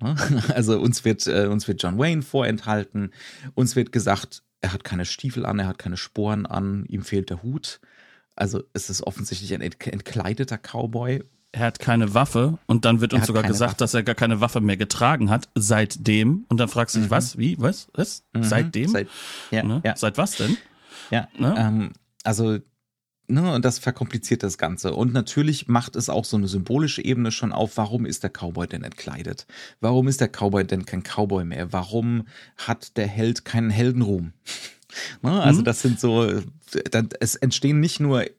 [0.00, 0.16] Ne?
[0.54, 3.12] Also uns wird, äh, uns wird John Wayne vorenthalten.
[3.54, 7.30] Uns wird gesagt, er hat keine Stiefel an, er hat keine Sporen an, ihm fehlt
[7.30, 7.80] der Hut.
[8.34, 11.24] Also es ist offensichtlich ein entkleideter Cowboy.
[11.50, 13.78] Er hat keine Waffe und dann wird uns sogar gesagt, Waffe.
[13.78, 16.44] dass er gar keine Waffe mehr getragen hat seitdem.
[16.48, 17.10] Und dann fragst du dich, mhm.
[17.10, 18.24] was, wie, was, was?
[18.34, 18.42] Mhm.
[18.44, 18.90] Seitdem?
[18.90, 19.08] Seit,
[19.50, 19.80] ja, ne?
[19.84, 19.96] ja.
[19.96, 20.56] Seit was denn?
[21.10, 21.28] Ja.
[21.38, 21.54] Ne?
[21.58, 22.58] Ähm, also
[23.30, 24.94] Ne, und das verkompliziert das Ganze.
[24.94, 28.66] Und natürlich macht es auch so eine symbolische Ebene schon auf, warum ist der Cowboy
[28.66, 29.46] denn entkleidet?
[29.80, 31.70] Warum ist der Cowboy denn kein Cowboy mehr?
[31.70, 34.32] Warum hat der Held keinen Heldenruhm?
[35.22, 35.64] ne, also mhm.
[35.64, 36.26] das sind so,
[37.20, 38.30] es entstehen nicht nur äh,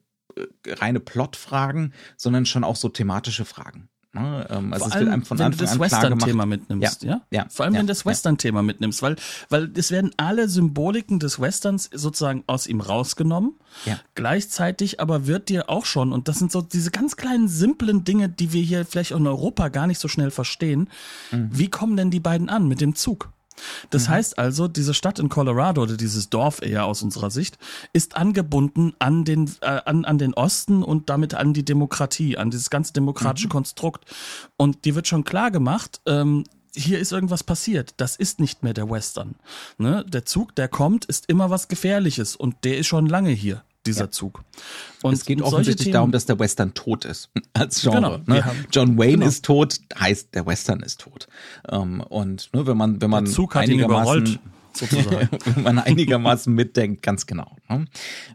[0.66, 3.90] reine Plotfragen, sondern schon auch so thematische Fragen.
[4.12, 4.48] Ne?
[4.50, 7.22] Ähm, also Vor allem, wenn du das Western-Thema mitnimmst, ja?
[7.30, 7.46] ja?
[7.50, 9.18] Vor allem, ja, wenn du das Western-Thema mitnimmst, weil,
[9.50, 13.54] weil es werden alle Symboliken des Westerns sozusagen aus ihm rausgenommen.
[13.86, 14.00] Ja.
[14.16, 18.30] Gleichzeitig aber wird dir auch schon, und das sind so diese ganz kleinen, simplen Dinge,
[18.30, 20.90] die wir hier vielleicht auch in Europa gar nicht so schnell verstehen,
[21.32, 21.50] mhm.
[21.52, 23.32] wie kommen denn die beiden an mit dem Zug?
[23.90, 24.12] Das mhm.
[24.14, 27.58] heißt also, diese Stadt in Colorado oder dieses Dorf eher aus unserer Sicht
[27.94, 32.52] ist angebunden an den, äh, an, an den Osten und damit an die Demokratie, an
[32.52, 33.52] dieses ganze demokratische mhm.
[33.52, 34.06] Konstrukt.
[34.58, 36.44] Und dir wird schon klar gemacht, ähm,
[36.76, 37.96] hier ist irgendwas passiert.
[37.98, 39.36] Das ist nicht mehr der Western.
[39.78, 40.06] Ne?
[40.08, 44.06] Der Zug, der kommt, ist immer was Gefährliches und der ist schon lange hier dieser
[44.06, 44.12] ja.
[44.12, 44.44] Zug.
[45.02, 48.22] Und es geht offensichtlich Themen, darum, dass der Western tot ist als Genre.
[48.26, 48.44] Genau, ne?
[48.72, 49.28] John Wayne genau.
[49.28, 51.28] ist tot, heißt der Western ist tot.
[51.70, 54.40] Um, ähm, und ne, wenn man wenn man der Zug hat ihn überrollt.
[54.72, 55.30] Sozusagen.
[55.56, 57.58] wenn man einigermaßen mitdenkt, ganz genau.
[57.70, 57.86] Ne?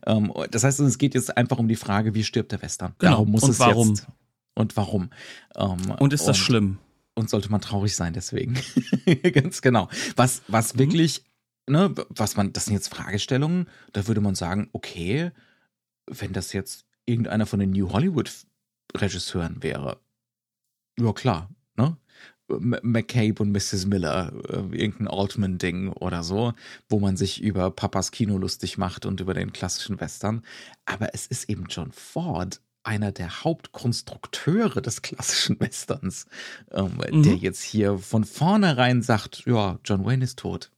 [0.04, 2.94] Um, ähm, das heißt, es geht jetzt einfach um die Frage, wie stirbt der Western?
[2.98, 3.12] Genau.
[3.12, 3.88] Darum muss und es warum?
[3.90, 4.06] Jetzt,
[4.54, 5.10] und warum?
[5.54, 6.78] Um, ähm, und ist das und, schlimm?
[7.14, 8.58] Und sollte man traurig sein deswegen.
[9.32, 9.88] ganz genau.
[10.16, 10.78] Was, was mhm.
[10.80, 11.22] wirklich
[11.68, 15.30] ne, was man, das sind jetzt Fragestellungen, da würde man sagen, okay,
[16.06, 18.30] wenn das jetzt irgendeiner von den New Hollywood
[18.96, 20.00] Regisseuren wäre,
[20.98, 21.96] ja klar, ne?
[22.46, 23.86] McCabe und Mrs.
[23.86, 26.52] Miller, äh, irgendein Altman-Ding oder so,
[26.90, 30.42] wo man sich über Papas Kino lustig macht und über den klassischen Western.
[30.84, 36.26] Aber es ist eben John Ford, einer der Hauptkonstrukteure des klassischen Westerns,
[36.70, 37.22] ähm, mhm.
[37.22, 40.70] der jetzt hier von vornherein sagt, ja, John Wayne ist tot.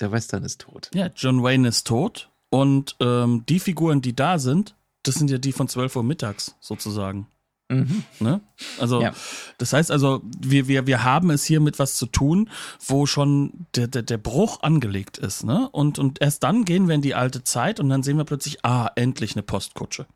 [0.00, 0.90] Der Western ist tot.
[0.94, 2.30] Ja, John Wayne ist tot.
[2.50, 6.56] Und ähm, die Figuren, die da sind, das sind ja die von 12 Uhr mittags
[6.60, 7.26] sozusagen.
[7.70, 8.04] Mhm.
[8.20, 8.40] Ne?
[8.80, 9.12] Also, ja.
[9.58, 12.48] das heißt also, wir, wir, wir haben es hier mit was zu tun,
[12.86, 15.44] wo schon der, der, der Bruch angelegt ist.
[15.44, 15.68] Ne?
[15.70, 18.64] Und, und erst dann gehen wir in die alte Zeit und dann sehen wir plötzlich,
[18.64, 20.06] ah, endlich eine Postkutsche.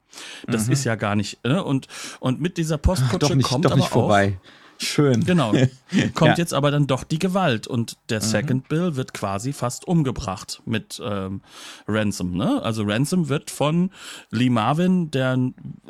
[0.46, 0.72] Das mhm.
[0.72, 1.44] ist ja gar nicht.
[1.44, 1.62] Ne?
[1.62, 1.88] Und,
[2.20, 4.38] und mit dieser Postkutsche Ach, nicht, kommt aber vorbei.
[4.40, 5.24] auch Schön.
[5.24, 5.52] Genau.
[6.14, 6.34] Kommt ja.
[6.36, 8.24] jetzt aber dann doch die Gewalt und der mhm.
[8.24, 11.42] Second Bill wird quasi fast umgebracht mit ähm,
[11.86, 12.36] Ransom.
[12.36, 12.62] Ne?
[12.62, 13.90] Also Ransom wird von
[14.30, 15.38] Lee Marvin, der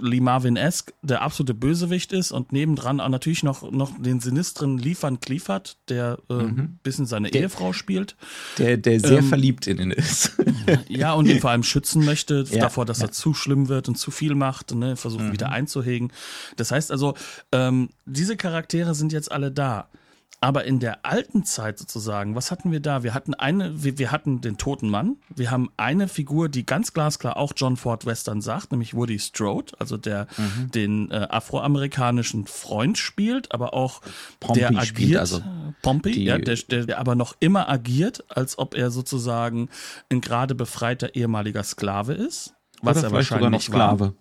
[0.00, 5.20] Lee Marvin-esque der absolute Bösewicht ist und nebendran auch natürlich noch, noch den sinistren Liefern
[5.20, 6.78] Kliefert, der äh, mhm.
[6.82, 8.16] bisschen seine der, Ehefrau spielt.
[8.58, 10.32] Der, der sehr ähm, verliebt in ihn ist.
[10.88, 13.06] ja, und ihn vor allem schützen möchte ja, davor, dass ja.
[13.06, 14.96] er zu schlimm wird und zu viel macht, ne?
[14.96, 15.32] versucht mhm.
[15.32, 16.12] wieder einzuhegen.
[16.56, 17.14] Das heißt also,
[17.52, 19.88] ähm, diese Charaktere sind jetzt alle da.
[20.42, 23.04] Aber in der alten Zeit sozusagen, was hatten wir da?
[23.04, 25.18] Wir hatten eine, wir, wir, hatten den toten Mann.
[25.32, 29.72] Wir haben eine Figur, die ganz glasklar auch John Ford Western sagt, nämlich Woody Strode,
[29.78, 30.70] also der mhm.
[30.72, 34.00] den äh, afroamerikanischen Freund spielt, aber auch
[34.40, 34.86] Pompey der agiert.
[34.86, 35.42] Spielt also
[35.80, 39.68] Pompey, ja, der, der, aber noch immer agiert, als ob er sozusagen
[40.10, 42.54] ein gerade befreiter ehemaliger Sklave ist.
[42.80, 44.00] Was er wahrscheinlich sogar noch Sklave.
[44.06, 44.14] War.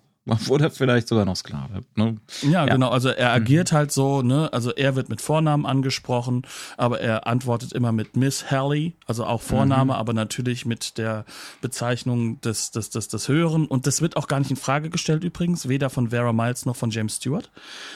[0.48, 1.82] Oder vielleicht sogar noch Sklave.
[1.96, 2.18] Ne?
[2.42, 2.90] Ja, ja, genau.
[2.90, 3.76] Also er agiert mhm.
[3.76, 4.52] halt so, ne?
[4.52, 6.42] Also er wird mit Vornamen angesprochen,
[6.76, 9.98] aber er antwortet immer mit Miss Hallie, also auch Vorname, mhm.
[9.98, 11.24] aber natürlich mit der
[11.60, 13.66] Bezeichnung des, des, des, des Höheren.
[13.66, 16.76] Und das wird auch gar nicht in Frage gestellt übrigens, weder von Vera Miles noch
[16.76, 17.50] von James Stewart.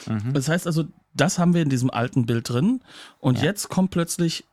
[0.05, 0.33] Mhm.
[0.33, 2.81] Das heißt also, das haben wir in diesem alten Bild drin.
[3.19, 3.45] Und ja.
[3.45, 4.43] jetzt kommt plötzlich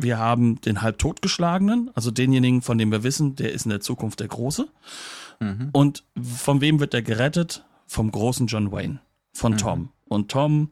[0.00, 3.80] wir haben den halb totgeschlagenen, also denjenigen, von dem wir wissen, der ist in der
[3.80, 4.68] Zukunft der Große.
[5.40, 5.70] Mhm.
[5.72, 7.64] Und von wem wird er gerettet?
[7.86, 9.00] Vom großen John Wayne,
[9.32, 9.58] von mhm.
[9.58, 9.88] Tom.
[10.08, 10.70] Und Tom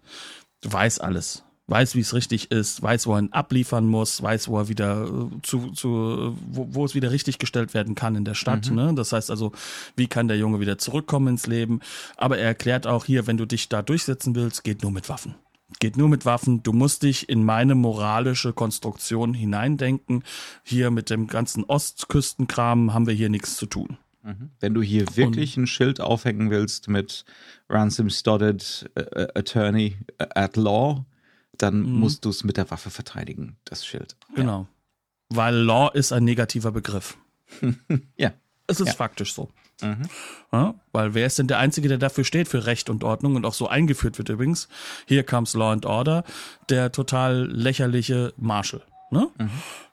[0.63, 1.45] weiß alles.
[1.69, 5.05] Weiß, wie es richtig ist, weiß, wo er ihn abliefern muss, weiß, wo er wieder
[5.05, 8.71] äh, zu, zu wo, wo es wieder richtig gestellt werden kann in der Stadt.
[8.71, 8.77] Mhm.
[8.77, 8.95] Ne?
[8.95, 9.51] Das heißt also,
[9.97, 11.81] wie kann der Junge wieder zurückkommen ins Leben?
[12.17, 15.35] Aber er erklärt auch hier, wenn du dich da durchsetzen willst, geht nur mit Waffen
[15.81, 16.63] geht nur mit Waffen.
[16.63, 20.23] Du musst dich in meine moralische Konstruktion hineindenken.
[20.63, 23.99] Hier mit dem ganzen Ostküstenkram haben wir hier nichts zu tun.
[24.27, 24.51] Mhm.
[24.59, 27.25] Wenn du hier wirklich Und, ein Schild aufhängen willst mit
[27.69, 31.07] Ransom Stoddard uh, Attorney at Law,
[31.57, 32.01] dann mhm.
[32.01, 34.17] musst du es mit der Waffe verteidigen, das Schild.
[34.35, 34.62] Genau.
[34.62, 35.37] Ja.
[35.37, 37.17] Weil Law ist ein negativer Begriff.
[38.17, 38.33] ja.
[38.67, 38.95] Es ist ja.
[38.95, 39.49] faktisch so.
[39.81, 40.09] Mhm.
[40.53, 43.45] Ja, weil wer ist denn der Einzige, der dafür steht, für Recht und Ordnung und
[43.45, 44.69] auch so eingeführt wird übrigens?
[45.07, 46.25] Hier comes Law and Order,
[46.69, 49.29] der total lächerliche Marshall, ne?
[49.39, 49.51] Mhm.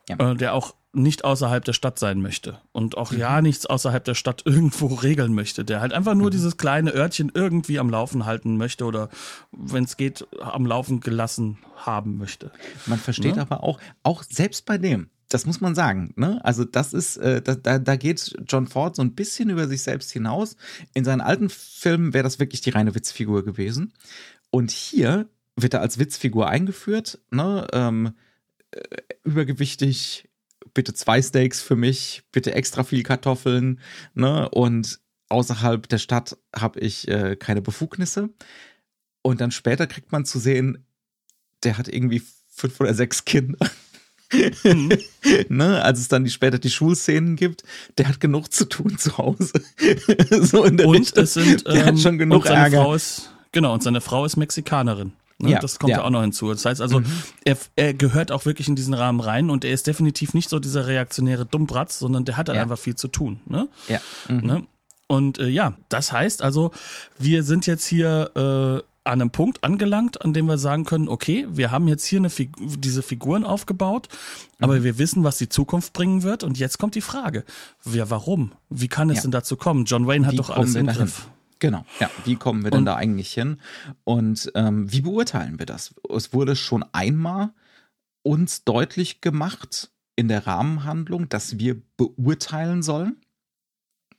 [0.10, 0.32] Ja.
[0.32, 3.18] Äh, der auch nicht außerhalb der Stadt sein möchte und auch mhm.
[3.18, 6.32] ja nichts außerhalb der Stadt irgendwo regeln möchte, der halt einfach nur mhm.
[6.32, 9.10] dieses kleine Örtchen irgendwie am Laufen halten möchte oder
[9.52, 12.52] wenn es geht am Laufen gelassen haben möchte.
[12.86, 13.42] Man versteht ja?
[13.42, 16.14] aber auch auch selbst bei dem das muss man sagen.
[16.16, 16.40] Ne?
[16.46, 20.12] Also das ist, äh, da, da geht John Ford so ein bisschen über sich selbst
[20.12, 20.56] hinaus.
[20.94, 23.94] In seinen alten Filmen wäre das wirklich die reine Witzfigur gewesen.
[24.52, 27.20] Und hier wird er als Witzfigur eingeführt.
[27.32, 27.68] Ne?
[27.74, 28.14] Ähm,
[28.72, 28.82] äh,
[29.24, 30.30] übergewichtig,
[30.74, 33.80] bitte zwei Steaks für mich, bitte extra viel Kartoffeln.
[34.14, 34.50] Ne?
[34.50, 38.30] Und außerhalb der Stadt habe ich äh, keine Befugnisse.
[39.22, 40.86] Und dann später kriegt man zu sehen,
[41.64, 43.58] der hat irgendwie fünf oder sechs Kinder.
[44.64, 44.98] Mhm.
[45.50, 47.64] ne, als es dann die, später die Schulszenen gibt,
[47.98, 49.54] der hat genug zu tun zu Hause.
[50.42, 51.24] so in der und Richtung.
[51.24, 52.84] es sind, der ähm, hat schon genug Ärger.
[52.84, 55.14] Frau ist, genau, und seine Frau ist Mexikanerin.
[55.44, 55.52] Ne?
[55.52, 55.98] Ja, das kommt ja.
[56.00, 56.04] ja.
[56.04, 56.50] auch noch hinzu.
[56.50, 57.06] Das heißt also, mhm.
[57.46, 60.60] er, er gehört auch wirklich in diesen Rahmen rein und er ist definitiv nicht so
[60.60, 62.64] dieser reaktionäre Dummbratz, sondern der hat dann ja.
[62.64, 63.40] einfach viel zu tun.
[63.46, 63.68] Ne?
[63.88, 64.02] Ja.
[64.28, 64.42] Mhm.
[64.42, 64.64] Ne?
[65.08, 66.72] Und äh, ja, das heißt also,
[67.20, 71.46] wir sind jetzt hier äh, an einem Punkt angelangt, an dem wir sagen können, okay,
[71.50, 74.08] wir haben jetzt hier eine Fig diese Figuren aufgebaut,
[74.60, 74.84] aber mhm.
[74.84, 76.44] wir wissen, was die Zukunft bringen wird.
[76.44, 77.44] Und jetzt kommt die Frage,
[77.92, 78.54] ja, warum?
[78.70, 79.22] Wie kann es ja.
[79.24, 79.86] denn dazu kommen?
[79.86, 81.28] John Wayne hat wie doch alles im Griff.
[81.64, 82.12] Genau, ja.
[82.26, 83.56] Wie kommen wir denn da eigentlich hin?
[84.04, 85.96] Und ähm, wie beurteilen wir das?
[86.14, 87.54] Es wurde schon einmal
[88.22, 93.16] uns deutlich gemacht in der Rahmenhandlung, dass wir beurteilen sollen.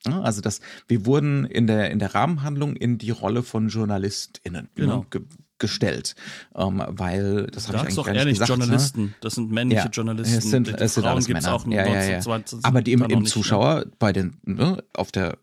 [0.06, 4.70] Also dass wir wurden in der in der Rahmenhandlung in die Rolle von JournalistInnen ne,
[4.74, 4.98] genau.
[5.00, 5.22] ne, ge
[5.58, 6.14] gestellt,
[6.54, 8.50] ähm, weil das habe ich eigentlich doch gar nicht gesagt.
[8.50, 8.56] Ne?
[8.56, 9.14] Journalisten, ne?
[9.20, 10.38] das sind männliche ja, Journalisten.
[10.38, 11.54] Es sind, es sind Frauen Männer.
[11.54, 12.20] auch ja, ja, ja.
[12.20, 15.38] 20, Aber die im, im Zuschauer bei den ne, auf der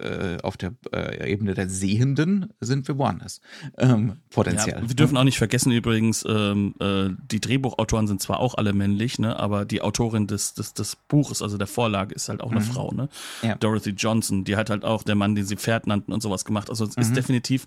[0.00, 3.40] äh, auf der äh, Ebene der Sehenden sind wir woanders.
[3.78, 4.80] Ähm, potenziell.
[4.82, 8.72] Ja, wir dürfen auch nicht vergessen übrigens, ähm, äh, die Drehbuchautoren sind zwar auch alle
[8.72, 12.50] männlich, ne, aber die Autorin des, des, des Buches, also der Vorlage, ist halt auch
[12.50, 12.64] eine mhm.
[12.64, 13.08] Frau, ne?
[13.42, 13.54] Ja.
[13.56, 16.70] Dorothy Johnson, die hat halt auch der Mann, den sie Pferd nannten und sowas gemacht.
[16.70, 17.02] Also es mhm.
[17.02, 17.66] ist definitiv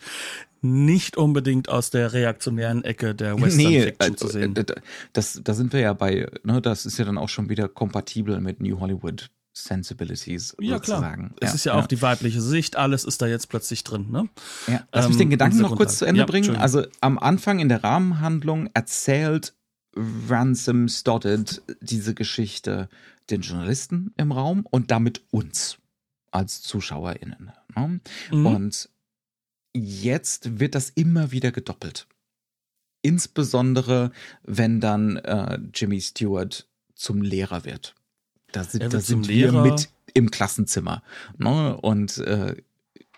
[0.61, 4.55] nicht unbedingt aus der reaktionären Ecke der Western nee, Fiction zu sehen.
[5.11, 8.39] Das, da sind wir ja bei, ne, das ist ja dann auch schon wieder kompatibel
[8.39, 11.27] mit New Hollywood Sensibilities ja, sozusagen.
[11.29, 11.37] Klar.
[11.41, 14.11] Es ja, ist ja, ja, auch die weibliche Sicht, alles ist da jetzt plötzlich drin.
[14.11, 14.27] Ne?
[14.67, 14.87] Ja.
[14.91, 16.55] Lass mich Ähm, den Gedanken noch kurz zu Ende Ja, bringen.
[16.55, 19.53] Also am Anfang in der Rahmenhandlung erzählt
[19.95, 22.89] Ransom Stoddard diese Geschichte
[23.29, 25.77] den Journalisten im Raum und damit uns
[26.31, 27.51] als ZuschauerInnen.
[27.75, 28.01] Ne?
[28.31, 28.45] Mhm.
[28.45, 28.89] Und
[29.73, 32.07] jetzt wird das immer wieder gedoppelt.
[33.03, 34.11] Insbesondere,
[34.43, 37.95] wenn dann äh, Jimmy Stewart zum Lehrer wird.
[38.53, 39.63] Da sind, da sind wir Lehrer.
[39.63, 41.03] mit im Klassenzimmer.
[41.37, 41.75] Ne?
[41.77, 42.55] Und, äh,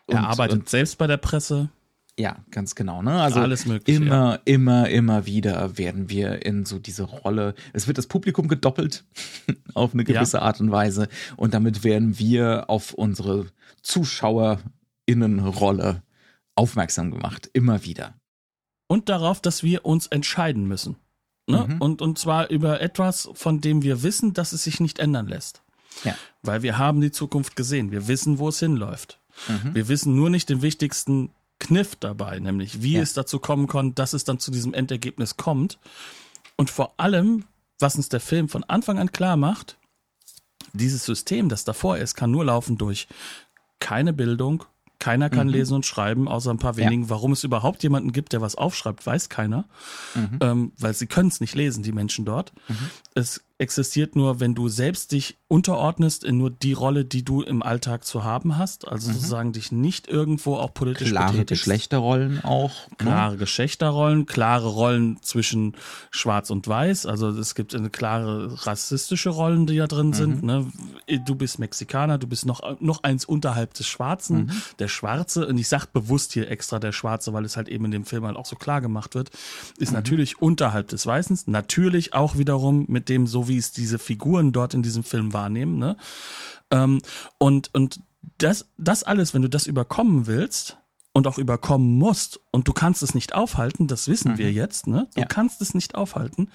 [0.08, 1.70] und, er arbeitet und, selbst bei der Presse.
[2.18, 3.02] ja, ganz genau.
[3.02, 3.22] Ne?
[3.22, 7.54] Also Alles Mögliche, Immer, immer, immer wieder werden wir in so diese Rolle.
[7.74, 9.04] Es wird das Publikum gedoppelt
[9.74, 10.14] auf eine Ja.
[10.20, 11.10] gewisse Art und Weise.
[11.36, 13.48] Und damit werden wir auf unsere
[13.82, 16.02] ZuschauerInnenrolle
[16.56, 17.50] aufmerksam gemacht.
[17.54, 18.14] Immer wieder.
[18.88, 20.96] und darauf, dass wir uns entscheiden müssen.
[21.48, 21.66] Ne?
[21.68, 21.82] Mhm.
[21.82, 25.62] Und, und zwar über etwas, von dem wir wissen, dass es sich nicht ändern lässt.
[26.04, 26.16] Ja.
[26.42, 27.92] Weil wir haben die Zukunft gesehen.
[27.92, 29.20] Wir wissen, wo es hinläuft.
[29.48, 29.76] Mhm.
[29.76, 31.30] Wir wissen nur nicht den wichtigsten
[31.60, 33.02] Kniff dabei, nämlich wie Ja.
[33.02, 35.78] es dazu kommen konnte, dass es dann zu diesem Endergebnis kommt.
[36.58, 37.46] Und vor allem,
[37.80, 39.78] was uns der Film von Anfang an klar macht,
[40.74, 43.08] dieses System, das davor ist, kann nur laufen durch
[43.80, 44.66] keine Bildung.
[45.06, 45.54] Keiner kann Mhm.
[45.54, 46.86] lesen und schreiben, außer ein paar Ja.
[46.88, 47.12] wenigen.
[47.12, 49.66] Warum es überhaupt jemanden gibt, der was aufschreibt, weiß keiner.
[50.16, 50.40] Mhm.
[50.42, 52.54] Ähm, weil sie können es nicht lesen, die Menschen dort.
[53.14, 57.64] Es existiert nur, wenn du selbst dich unterordnest in nur die Rolle, die du im
[57.64, 58.88] Alltag zu haben hast.
[58.88, 61.12] Also sozusagen dich nicht irgendwo auch politisch Mhm.
[61.16, 61.64] Klare betätigst.
[61.64, 62.72] Geschlechterrollen auch.
[62.90, 62.96] ne?
[62.98, 65.76] Klare Geschlechterrollen, klare Rollen zwischen
[66.12, 67.06] Schwarz und Weiß.
[67.06, 70.42] Also es gibt eine klare rassistische Rollen, die da drin sind.
[70.42, 70.48] Mhm.
[70.48, 70.72] Ne?
[71.26, 74.38] Du bist Mexikaner, du bist noch, noch eins unterhalb des Schwarzen.
[74.48, 74.52] Mhm.
[74.80, 77.92] Der Schwarze, und ich sag bewusst hier extra der Schwarze, weil es halt eben in
[77.92, 79.30] dem Film halt auch so klar gemacht wird,
[79.78, 79.96] ist Mhm.
[79.96, 81.40] natürlich unterhalb des Weißen.
[81.46, 85.78] Natürlich auch wiederum mit dem, so wie es diese Figuren dort in diesem Film wahrnehmen.
[85.78, 85.98] Ne?
[86.72, 87.02] Ähm,
[87.38, 88.00] und und
[88.38, 90.78] das, das alles, wenn du das überkommen willst
[91.14, 95.08] und auch überkommen musst und du kannst es nicht aufhalten, das wissen wir jetzt, ne?
[95.16, 95.28] Du Ja.
[95.28, 96.50] kannst es nicht aufhalten,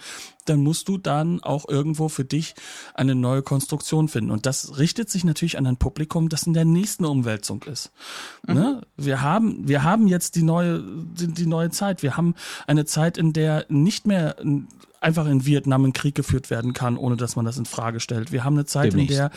[0.45, 2.55] dann musst du dann auch irgendwo für dich
[2.93, 4.31] eine neue Konstruktion finden.
[4.31, 7.91] Und das richtet sich natürlich an ein Publikum, das in der nächsten Umwälzung ist.
[8.47, 8.83] Ne?
[8.99, 12.03] Wir haben, wir haben jetzt die neue, die, die neue Zeit.
[12.03, 12.35] Wir haben
[12.67, 14.37] eine Zeit, in der nicht mehr
[15.01, 18.33] einfach in Vietnam ein Krieg geführt werden kann, ohne dass man das in Frage stellt.
[18.33, 19.11] Wir haben eine Zeit, Demnächst.
[19.13, 19.31] in der,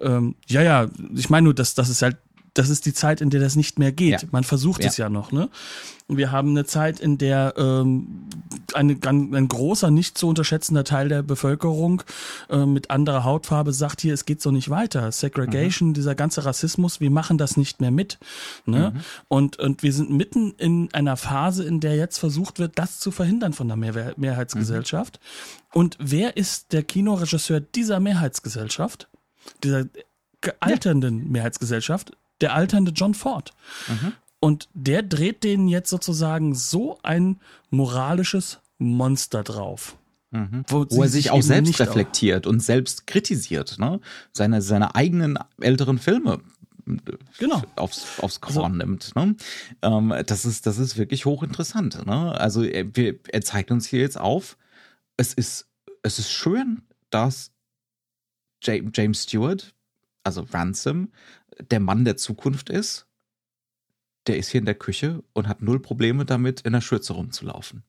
[0.00, 2.16] ähm, ja, ja, ich meine nur, dass das ist halt,
[2.56, 4.22] das ist die Zeit, in der das nicht mehr geht.
[4.22, 4.28] Ja.
[4.30, 4.88] Man versucht Ja.
[4.88, 5.48] es ja noch, ne?
[6.08, 8.28] Wir haben eine Zeit, in der ähm,
[8.74, 12.02] eine, ein, ein großer, nicht zu unterschätzender Teil der Bevölkerung
[12.48, 15.10] äh, mit anderer Hautfarbe sagt hier, es geht so nicht weiter.
[15.10, 18.18] Segregation, dieser ganze Rassismus, wir machen das nicht mehr mit.
[18.66, 18.94] Ne?
[19.26, 23.10] Und, und wir sind mitten in einer Phase, in der jetzt versucht wird, das zu
[23.10, 25.18] verhindern von der Mehr Mehrheitsgesellschaft.
[25.72, 29.08] Und wer ist der Kinoregisseur dieser Mehrheitsgesellschaft?
[29.64, 29.86] Dieser
[30.60, 32.12] alternden Mehrheitsgesellschaft?
[32.40, 33.52] Der alternde John Ford.
[34.40, 39.96] Und der dreht denen jetzt sozusagen so ein moralisches Monster drauf.
[40.68, 44.00] Wo sie er sich auch selbst reflektiert und selbst kritisiert, ne?
[44.32, 46.40] Seine, seine eigenen älteren Filme
[47.38, 47.62] Genau.
[47.74, 49.16] aufs, aufs Korn nimmt.
[49.16, 49.34] Ne?
[49.82, 52.06] Ähm, das, ist, das ist wirklich hochinteressant.
[52.06, 52.32] Ne?
[52.38, 54.56] Also er, wir, er zeigt uns hier jetzt auf,
[55.16, 55.66] es ist,
[56.02, 57.50] es ist schön, dass
[58.62, 59.74] Ja- James Stewart,
[60.26, 61.10] also Ransom,
[61.70, 63.06] der Mann der Zukunft ist.
[64.26, 67.84] Der ist hier in der Küche und hat null Probleme damit, in der Schürze rumzulaufen.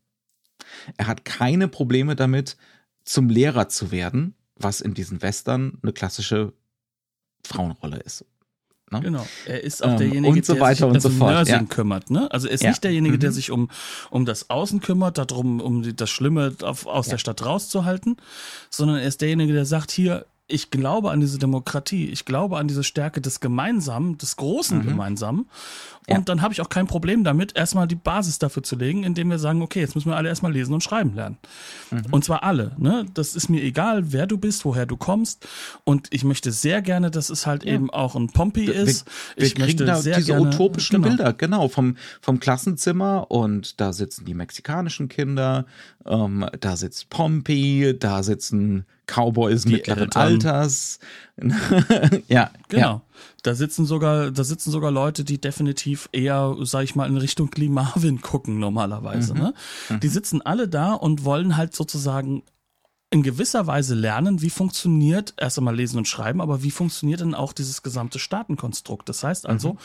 [0.97, 2.58] Er hat keine Probleme damit,
[3.04, 6.54] zum Lehrer zu werden, was in diesen Western eine klassische
[7.45, 8.26] Frauenrolle ist.
[8.91, 9.02] Ne?
[9.02, 9.28] Genau.
[9.45, 11.63] Er ist auch Ähm, derjenige, und so der sich also so fort, Nursing ja.
[11.65, 12.10] kümmert.
[12.10, 12.32] Ne?
[12.32, 12.69] Also er ist Ja.
[12.69, 13.36] nicht derjenige, der Mhm.
[13.36, 13.69] sich um,
[14.12, 17.12] um das Außen kümmert, darum, um das Schlimme auf, aus Ja.
[17.12, 18.17] der Stadt rauszuhalten,
[18.69, 22.68] sondern er ist derjenige, der sagt, hier, ich glaube an diese Demokratie, ich glaube an
[22.68, 25.42] diese Stärke des Gemeinsamen, des großen Gemeinsamen.
[25.42, 25.48] Und
[26.08, 26.14] Mhm.
[26.14, 26.22] Ja.
[26.22, 29.40] dann habe ich auch kein Problem damit, erstmal die Basis dafür zu legen, indem wir
[29.40, 31.38] sagen, okay, jetzt müssen wir alle erstmal lesen und schreiben lernen.
[31.92, 32.04] Mhm.
[32.12, 32.72] Und zwar alle.
[32.78, 33.06] Ne?
[33.14, 35.46] Das ist mir egal, wer du bist, woher du kommst.
[35.84, 39.06] Und ich möchte sehr gerne, dass es halt eben auch ein Pompey ist.
[39.36, 41.10] Wir, ich wir kriegen möchte da sehr diese gerne, utopischen genau.
[41.10, 45.66] Bilder, genau, vom, vom Klassenzimmer und da sitzen die mexikanischen Kinder,
[46.06, 50.22] ähm, da sitzt Pompey, da sitzen Cowboys mittleren Eltern.
[50.22, 51.00] Alters.
[52.28, 52.82] ja, Genau.
[52.82, 53.02] ja.
[53.43, 57.50] Da sitzen sogar, da sitzen sogar Leute, die definitiv eher, sag ich mal, in Richtung
[57.56, 59.34] Lee Marvin gucken normalerweise.
[59.34, 59.39] Mhm.
[59.39, 59.54] Ne?
[60.02, 62.43] Die sitzen alle da und wollen halt sozusagen
[63.10, 67.36] in gewisser Weise lernen, wie funktioniert erst einmal lesen und schreiben, aber wie funktioniert denn
[67.36, 69.08] auch dieses gesamte Staatenkonstrukt.
[69.08, 69.78] Das heißt also,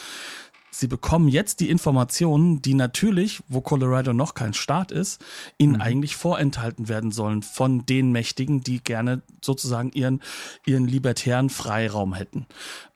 [0.72, 5.22] sie bekommen jetzt die Informationen, die natürlich, wo Colorado noch kein Staat ist,
[5.58, 5.80] ihnen mhm.
[5.80, 10.22] eigentlich vorenthalten werden sollen von den Mächtigen, die gerne sozusagen ihren,
[10.66, 12.46] ihren libertären Freiraum hätten.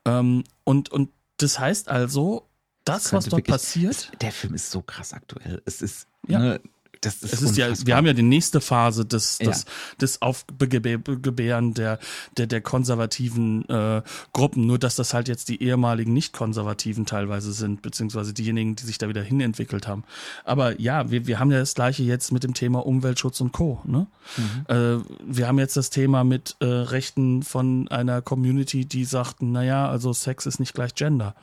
[0.05, 2.47] Ähm, und, und das heißt also,
[2.83, 4.11] das, das was dort wirklich, passiert.
[4.21, 5.61] Der Film ist so krass aktuell.
[5.65, 6.39] Es ist, ja.
[6.39, 6.61] ne,
[7.01, 9.71] das, das es ist ja, wir haben ja die nächste Phase des, des, ja.
[10.01, 11.99] des Aufgebären der,
[12.37, 14.01] der, der konservativen äh,
[14.33, 18.97] Gruppen, nur dass das halt jetzt die ehemaligen Nicht-Konservativen teilweise sind, beziehungsweise diejenigen, die sich
[18.97, 20.03] da wieder hinentwickelt haben.
[20.43, 23.81] Aber ja, wir, wir haben ja das gleiche jetzt mit dem Thema Umweltschutz und Co.
[23.85, 24.07] Ne?
[24.37, 24.75] Mhm.
[24.75, 29.89] Äh, wir haben jetzt das Thema mit äh, Rechten von einer Community, die sagten, naja,
[29.89, 31.35] also Sex ist nicht gleich Gender.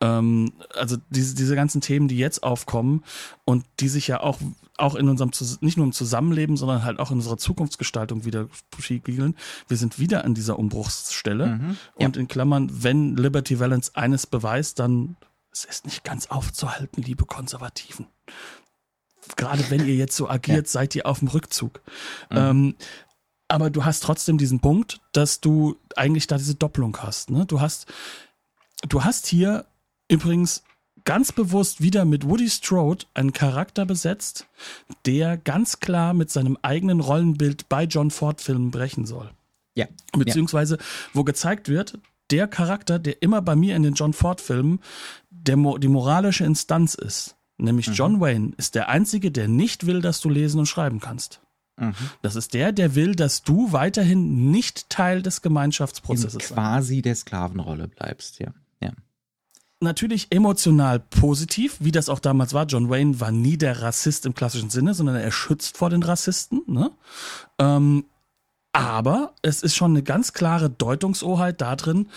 [0.00, 3.04] Ähm, also diese, diese ganzen Themen, die jetzt aufkommen
[3.44, 4.38] und die sich ja auch
[4.78, 5.30] auch in unserem,
[5.60, 9.36] nicht nur im Zusammenleben, sondern halt auch in unserer Zukunftsgestaltung wieder spiegeln.
[9.68, 11.46] Wir sind wieder an dieser Umbruchsstelle.
[11.46, 12.06] Mhm, ja.
[12.06, 15.16] Und in Klammern, wenn Liberty Valance eines beweist, dann
[15.52, 18.06] es ist nicht ganz aufzuhalten, liebe Konservativen.
[19.36, 20.70] Gerade wenn ihr jetzt so agiert, ja.
[20.70, 21.80] seid ihr auf dem Rückzug.
[22.30, 22.36] Mhm.
[22.36, 22.74] Ähm,
[23.48, 27.30] aber du hast trotzdem diesen Punkt, dass du eigentlich da diese Doppelung hast.
[27.30, 27.46] Ne?
[27.46, 27.86] Du hast,
[28.88, 29.66] du hast hier
[30.08, 30.62] übrigens
[31.06, 34.46] ganz bewusst wieder mit Woody Strode einen Charakter besetzt,
[35.06, 39.30] der ganz klar mit seinem eigenen Rollenbild bei John Ford-Filmen brechen soll.
[39.74, 39.86] Ja.
[40.12, 40.76] Beziehungsweise,
[41.14, 41.98] wo gezeigt wird,
[42.30, 44.80] der Charakter, der immer bei mir in den John Ford-Filmen
[45.30, 47.94] der, die moralische Instanz ist, nämlich mhm.
[47.94, 51.40] John Wayne, ist der Einzige, der nicht will, dass du lesen und schreiben kannst.
[51.78, 51.94] Mhm.
[52.22, 57.14] Das ist der, der will, dass du weiterhin nicht Teil des Gemeinschaftsprozesses In quasi der
[57.14, 58.52] Sklavenrolle bleibst, ja
[59.80, 62.66] natürlich emotional positiv, wie das auch damals war.
[62.66, 66.62] John Wayne war nie der Rassist im klassischen Sinne, sondern er schützt vor den Rassisten.
[66.66, 66.90] Ne?
[67.58, 68.06] Ähm,
[68.72, 72.08] aber es ist schon eine ganz klare Deutungsoheit da drin.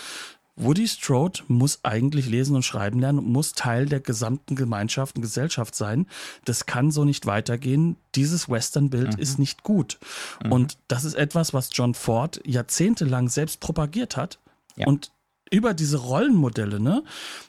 [0.56, 5.22] Woody Strode muss eigentlich lesen und schreiben lernen und muss Teil der gesamten Gemeinschaft und
[5.22, 6.06] Gesellschaft sein.
[6.44, 7.96] Das kann so nicht weitergehen.
[8.14, 9.22] Dieses Western-Bild mhm.
[9.22, 9.98] ist nicht gut.
[10.44, 10.52] Mhm.
[10.52, 14.38] Und das ist etwas, was John Ford jahrzehntelang selbst propagiert hat.
[14.76, 14.86] Ja.
[14.86, 15.12] Und
[15.50, 17.02] über diese Rollenmodelle, ne,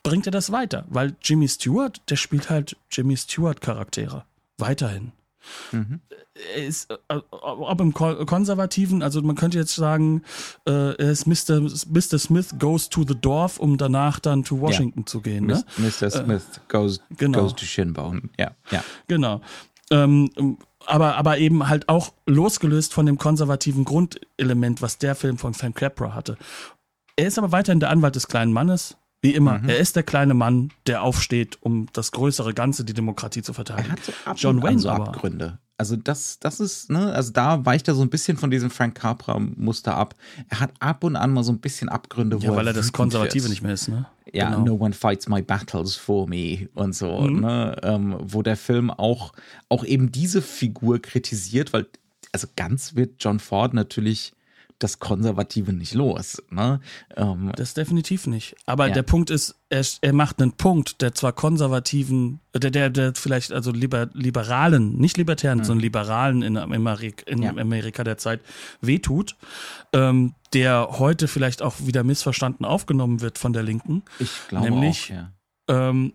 [0.04, 0.86] bringt er das weiter.
[0.90, 4.26] Weil Jimmy Stewart, der spielt halt Jimmy Stewart-Charaktere.
[4.58, 5.12] Weiterhin.
[5.72, 6.02] Mhm.
[6.56, 10.24] Er ist, äh, ob im Konservativen, also man könnte jetzt sagen,
[10.66, 11.62] äh, er ist Mr.
[11.62, 12.20] Mr.
[12.20, 15.06] Smith goes to the Dorf, um danach dann to Washington ja.
[15.06, 15.46] zu gehen.
[15.46, 15.64] Ne?
[15.78, 16.10] Mr.
[16.10, 17.42] Smith äh, goes, genau.
[17.42, 18.30] goes to Shinbone.
[18.40, 18.84] Ja, ja.
[19.08, 19.42] Genau.
[19.92, 25.54] Ähm, aber, aber eben halt auch losgelöst von dem konservativen Grundelement, was der Film von
[25.54, 26.38] Frank Capra hatte.
[27.22, 28.98] Er ist aber weiterhin der Anwalt des kleinen Mannes.
[29.22, 29.70] Wie immer, mhm.
[29.70, 33.90] er ist der kleine Mann, der aufsteht, um das größere Ganze, die Demokratie zu verteidigen.
[33.90, 35.60] Er hat so ab John Wayne so Abgründe.
[35.78, 38.96] Also das, das ist, ne, also da weicht er so ein bisschen von diesem Frank
[38.96, 40.16] Capra-Muster ab.
[40.50, 42.92] Er hat ab und an mal so ein bisschen Abgründe, wo ja, weil er, das
[42.92, 43.52] Konservative wird.
[43.52, 44.08] nicht mehr ist, ne?
[44.34, 44.66] Ja, genau.
[44.66, 47.42] no one fights my battles for me und so, mhm.
[47.42, 47.76] ne?
[47.84, 49.34] Ähm, wo der Film auch,
[49.70, 51.86] auch eben diese Figur kritisiert, weil,
[52.32, 54.34] also ganz wird John Ford natürlich
[54.84, 56.42] das Konservative nicht los.
[56.50, 56.80] Ne?
[57.16, 58.56] Ähm, das definitiv nicht.
[58.66, 58.94] Aber ja.
[58.94, 63.52] der Punkt ist, er, er macht einen Punkt, der zwar Konservativen, der, der, der vielleicht
[63.52, 65.64] also liber, Liberalen, nicht Libertären, mhm.
[65.64, 67.52] sondern Liberalen in, Amerika, in ja.
[67.52, 68.42] Amerika der Zeit
[68.82, 69.36] wehtut,
[69.94, 74.04] ähm, der heute vielleicht auch wieder missverstanden aufgenommen wird von der Linken.
[74.20, 75.16] Ich glaube nämlich, auch,
[75.74, 75.90] ja.
[75.90, 76.14] ähm,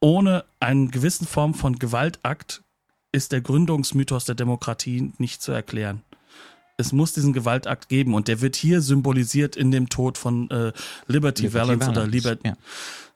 [0.00, 2.62] ohne einen gewissen Form von Gewaltakt
[3.12, 6.02] ist der Gründungsmythos der Demokratie nicht zu erklären
[6.80, 10.72] es muss diesen Gewaltakt geben und der wird hier symbolisiert in dem Tod von äh,
[11.06, 12.48] Liberty, Liberty Valance, Valance, oder Liberty.
[12.48, 12.54] Ja.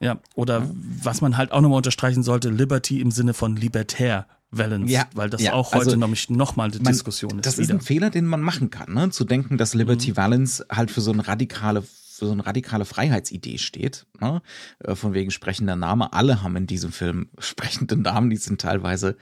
[0.00, 0.20] ja.
[0.34, 0.70] oder ja.
[1.02, 4.26] was man halt auch nochmal unterstreichen sollte, Liberty im Sinne von libertär.
[4.56, 7.46] Valence, ja, weil das auch heute also, nämlich nochmal eine man, Diskussion ist.
[7.46, 7.64] Das wieder.
[7.64, 9.10] ist ein Fehler, den man machen kann, ne?
[9.10, 10.16] zu denken, dass Liberty mhm.
[10.16, 11.82] Valence halt für so eine radikale
[12.18, 14.06] für so eine radikale Freiheitsidee steht.
[14.20, 14.42] Ne?
[14.80, 16.12] Äh, von wegen sprechender Name.
[16.12, 19.16] Alle haben in diesem Film sprechende Namen, die sind teilweise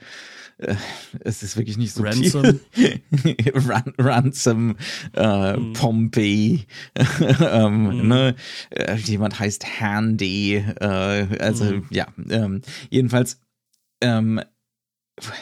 [0.57, 0.75] äh,
[1.21, 2.43] es ist wirklich nicht so Ransom,
[3.53, 4.75] Ran Ransom,
[5.13, 5.73] äh, mm.
[5.73, 6.65] Pompey,
[7.39, 8.07] ähm, mm.
[8.07, 8.35] ne?
[8.69, 11.87] Äh, jemand heißt Handy, äh, also mm.
[11.89, 13.39] ja, ähm, jedenfalls
[14.01, 14.41] ähm,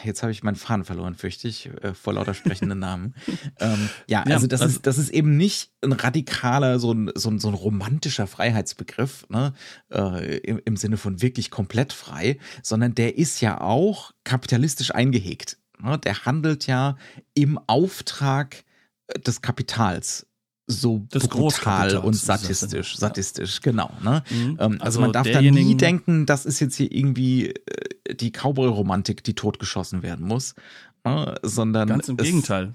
[0.03, 3.15] Jetzt habe ich meinen Faden verloren, fürchte ich, äh, vor lauter sprechenden Namen.
[3.59, 7.09] ähm, ja, ja, also das also, ist, das ist eben nicht ein radikaler, so ein,
[7.15, 9.53] so ein, so ein romantischer Freiheitsbegriff, ne,
[9.89, 15.57] äh, im, im Sinne von wirklich komplett frei, sondern der ist ja auch kapitalistisch eingehegt.
[15.81, 15.97] Ne?
[15.99, 16.97] Der handelt ja
[17.33, 18.65] im Auftrag
[19.25, 20.27] des Kapitals
[20.71, 23.91] so das brutal und sadistisch, sadistisch, genau.
[24.03, 24.23] Ne?
[24.29, 24.35] Mhm.
[24.37, 28.31] Ähm, also, also, man darf da nie denken, das ist jetzt hier irgendwie äh, die
[28.31, 30.55] Cowboy-Romantik, die totgeschossen werden muss,
[31.05, 31.35] ne?
[31.43, 32.73] sondern ganz im es, Gegenteil.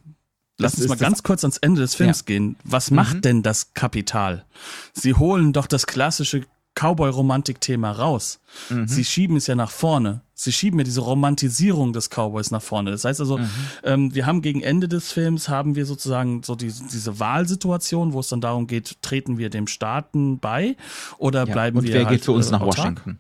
[0.59, 2.25] Lass uns mal ganz kurz ans Ende des Films ja.
[2.27, 2.57] gehen.
[2.65, 3.23] Was macht mhm.
[3.23, 4.47] denn das Kapital?
[4.95, 6.47] Sie holen doch das klassische
[6.77, 8.39] Cowboy-Romantik-Thema raus.
[8.71, 8.87] Mhm.
[8.87, 10.21] Sie schieben es ja nach vorne.
[10.35, 12.91] Sie schieben ja diese Romantisierung des Cowboys nach vorne.
[12.91, 13.49] Das heißt also, mhm.
[13.83, 18.21] ähm, wir haben gegen Ende des Films haben wir sozusagen so die, diese Wahlsituation, wo
[18.21, 20.77] es dann darum geht, treten wir dem Staaten bei
[21.19, 21.91] oder ja, bleiben und wir.
[21.91, 23.19] Und wer halt, geht für uns äh, nach Washington?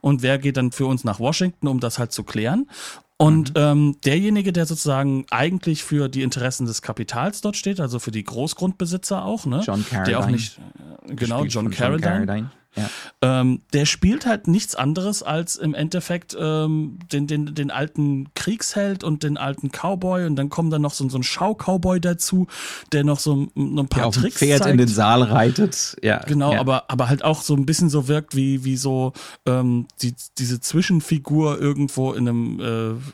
[0.00, 2.68] Und wer geht dann für uns nach Washington, um das halt zu klären?
[3.16, 3.60] Und mhm.
[3.60, 8.22] ähm, derjenige, der sozusagen eigentlich für die Interessen des Kapitals dort steht, also für die
[8.22, 9.62] Großgrundbesitzer auch, ne?
[9.66, 10.16] John Carradine.
[10.16, 10.60] Der auch nicht,
[11.08, 12.10] äh, genau, John Carradine.
[12.10, 12.50] John Carradine.
[12.78, 13.40] Ja.
[13.40, 19.04] Ähm, der spielt halt nichts anderes als im Endeffekt ähm, den, den, den alten Kriegsheld
[19.04, 22.46] und den alten Cowboy und dann kommt dann noch so, so ein Schau-Cowboy dazu,
[22.92, 24.72] der noch so ein, ein paar auf Tricks Pferd zeigt.
[24.72, 25.96] in den Saal reitet.
[26.02, 26.20] Ja.
[26.26, 26.60] Genau, ja.
[26.60, 29.12] aber aber halt auch so ein bisschen so wirkt wie wie so
[29.46, 32.60] ähm, die, diese Zwischenfigur irgendwo in einem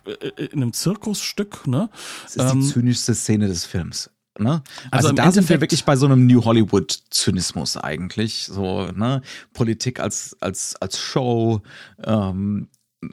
[0.06, 1.66] äh, in einem Zirkusstück.
[1.66, 1.88] Ne?
[2.24, 4.10] Das ist die ähm, zynischste Szene des Films.
[4.38, 4.62] Ne?
[4.90, 9.22] Also, also da sind wir wirklich bei so einem New Hollywood Zynismus eigentlich, so ne
[9.52, 11.62] Politik als als als Show,
[12.04, 12.68] ähm,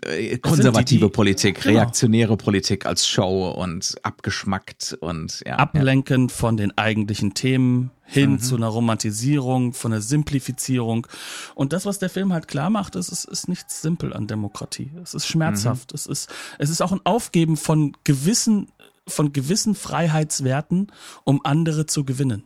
[0.05, 1.79] äh, konservative die, die, Politik, genau.
[1.79, 6.37] reaktionäre Politik als Show und abgeschmackt und ja, ablenkend ja.
[6.37, 8.39] von den eigentlichen Themen hin mhm.
[8.39, 11.07] zu einer Romantisierung, von einer Simplifizierung.
[11.55, 14.91] Und das, was der Film halt klar macht, ist, es ist nicht simpel an Demokratie.
[15.01, 15.91] Es ist schmerzhaft.
[15.91, 15.95] Mhm.
[15.95, 18.69] Es ist, es ist auch ein Aufgeben von gewissen
[19.11, 20.91] von gewissen Freiheitswerten,
[21.23, 22.45] um andere zu gewinnen.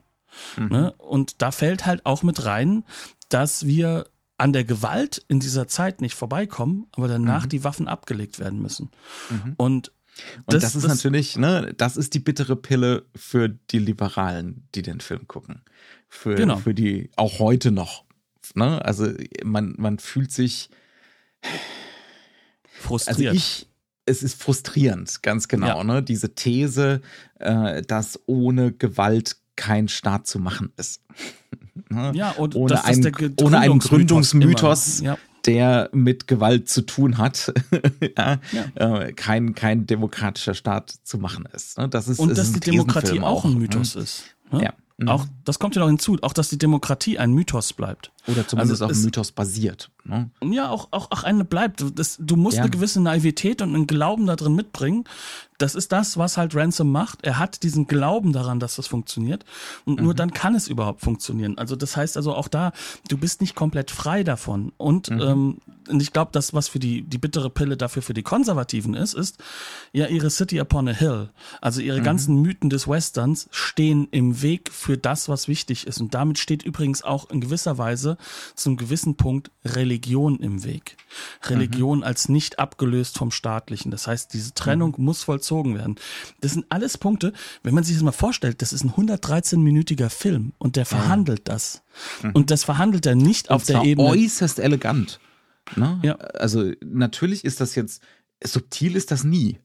[0.57, 0.67] Mhm.
[0.67, 0.91] Ne?
[0.93, 2.83] Und da fällt halt auch mit rein,
[3.29, 4.07] dass wir
[4.37, 7.49] an der Gewalt in dieser Zeit nicht vorbeikommen, aber danach mhm.
[7.49, 8.91] die Waffen abgelegt werden müssen.
[9.29, 9.53] Mhm.
[9.57, 9.91] Und
[10.45, 14.65] und das, das ist das, natürlich, ne, das ist die bittere Pille für die Liberalen,
[14.73, 15.61] die den Film gucken.
[16.07, 16.55] Für, genau.
[16.55, 18.05] für die auch heute noch.
[18.53, 18.83] Ne?
[18.85, 19.11] Also
[19.43, 20.69] man, man fühlt sich
[22.79, 23.17] frustriert.
[23.17, 23.67] Also ich,
[24.05, 25.79] es ist frustrierend, ganz genau.
[25.79, 25.83] Ja.
[25.83, 26.03] Ne?
[26.03, 27.01] Diese These,
[27.39, 31.01] äh, dass ohne Gewalt kein Staat zu machen ist.
[31.89, 32.11] ne?
[32.13, 35.17] Ja, und ohne, ein, ohne einen Gründungsmythos, ja.
[35.45, 37.53] der mit Gewalt zu tun hat,
[38.17, 38.39] ja.
[38.75, 41.77] Äh, kein, kein demokratischer Staat zu machen ist.
[41.77, 41.89] Ne?
[41.89, 44.01] Das ist und dass die Demokratie auch ein Mythos ne?
[44.01, 44.23] ist.
[44.51, 44.63] Ne?
[44.65, 44.73] Ja.
[44.97, 45.09] Mhm.
[45.09, 48.11] Auch, das kommt ja noch hinzu, auch dass die Demokratie ein Mythos bleibt.
[48.27, 49.91] Oder zumindest also auf Mythos basiert.
[50.05, 50.29] Ne?
[50.41, 51.83] Ja, auch, auch, auch eine bleibt.
[51.95, 52.63] Das, du musst ja.
[52.63, 55.03] eine gewisse Naivität und einen Glauben da drin mitbringen.
[55.57, 57.23] Das ist das, was halt Ransom macht.
[57.23, 59.45] Er hat diesen Glauben daran, dass das funktioniert.
[59.85, 60.05] Und mhm.
[60.05, 61.57] nur dann kann es überhaupt funktionieren.
[61.57, 62.73] Also das heißt also auch da,
[63.07, 64.73] du bist nicht komplett frei davon.
[64.77, 65.21] Und, mhm.
[65.21, 68.95] ähm, und ich glaube, das, was für die, die bittere Pille dafür für die Konservativen
[68.95, 69.37] ist, ist
[69.93, 71.29] ja ihre City upon a Hill.
[71.61, 72.03] Also ihre mhm.
[72.03, 76.01] ganzen Mythen des Westerns stehen im Weg für das, was wichtig ist.
[76.01, 78.17] Und damit steht übrigens auch in gewisser Weise
[78.55, 80.97] zum gewissen Punkt Religion im Weg.
[81.49, 82.03] Religion mhm.
[82.03, 83.91] als nicht abgelöst vom Staatlichen.
[83.91, 85.05] Das heißt, diese Trennung mhm.
[85.05, 85.95] muss vollzogen werden.
[86.41, 87.33] Das sind alles Punkte,
[87.63, 91.53] wenn man sich das mal vorstellt, das ist ein 113-minütiger Film und der verhandelt ja.
[91.53, 91.83] das.
[92.21, 92.31] Mhm.
[92.31, 94.09] Und das verhandelt er nicht und auf der Ebene.
[94.09, 95.19] äußerst elegant.
[95.75, 95.99] Ne?
[96.03, 96.15] Ja.
[96.15, 98.03] Also natürlich ist das jetzt,
[98.43, 99.59] subtil ist das nie.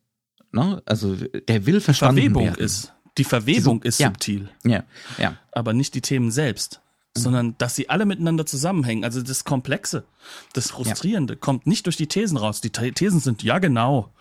[0.53, 0.83] Ne?
[0.87, 2.64] Also der will verstanden Verwebung werden.
[2.64, 2.95] Ist.
[3.18, 4.09] Die Verwebung ist ja.
[4.09, 4.49] subtil.
[4.64, 4.85] Ja,
[5.18, 5.37] ja.
[5.53, 6.81] Aber nicht die Themen selbst.
[7.16, 7.20] Mhm.
[7.20, 9.04] sondern dass sie alle miteinander zusammenhängen.
[9.04, 10.04] Also das Komplexe,
[10.52, 11.38] das Frustrierende ja.
[11.38, 12.61] kommt nicht durch die Thesen raus.
[12.61, 14.12] Die Thesen sind ja genau.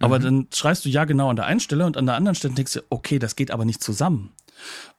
[0.00, 0.22] Aber mhm.
[0.22, 2.74] dann schreibst du ja genau an der einen Stelle und an der anderen Stelle denkst
[2.74, 4.32] du, okay, das geht aber nicht zusammen.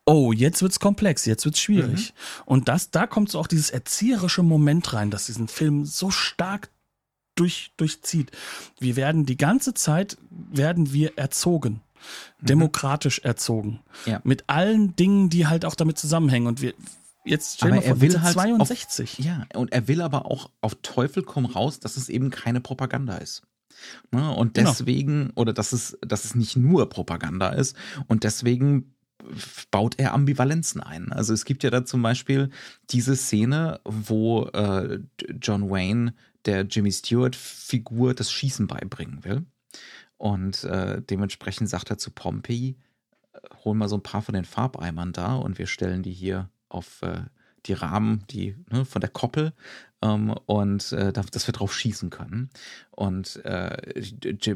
[0.06, 2.14] Oh, jetzt wird's komplex, jetzt wird's schwierig.
[2.14, 2.44] Mhm.
[2.46, 6.70] Und das, da kommt so auch dieses erzieherische Moment rein, dass diesen Film so stark
[7.36, 8.32] durch, durchzieht.
[8.80, 11.82] Wir werden die ganze Zeit, werden wir erzogen
[12.42, 12.46] mhm.
[12.46, 13.82] demokratisch erzogen.
[14.06, 14.22] Ja.
[14.24, 16.48] Mit allen Dingen, die halt auch damit zusammenhängen.
[16.48, 16.74] Und wir,
[17.26, 19.20] Jetzt stell aber mal vor, er will halt 62.
[19.20, 22.62] Auf, ja, und er will aber auch auf Teufel komm raus, dass es eben keine
[22.62, 23.44] Propaganda ist.
[24.12, 24.32] Ne?
[24.32, 24.70] Und genau.
[24.70, 25.42] deswegen, genau.
[25.42, 27.76] oder dass es, dass es nicht nur Propaganda ist.
[28.08, 28.96] Und deswegen
[29.72, 31.12] baut er Ambivalenzen ein.
[31.12, 32.50] Also es gibt ja da zum Beispiel
[32.92, 35.00] diese Szene, wo äh,
[35.42, 36.14] John Wayne
[36.46, 39.46] der Jimmy Stewart-Figur das Schießen beibringen will.
[40.18, 42.78] Und äh, dementsprechend sagt er zu Pompey,
[43.34, 46.50] äh, hol mal so ein paar von den Farbeimern da und wir stellen die hier
[46.76, 47.22] auf äh,
[47.66, 49.54] die Rahmen, die ne, von der Koppel
[50.02, 52.50] ähm, und äh, dass wir drauf schießen können.
[52.92, 54.02] Und äh,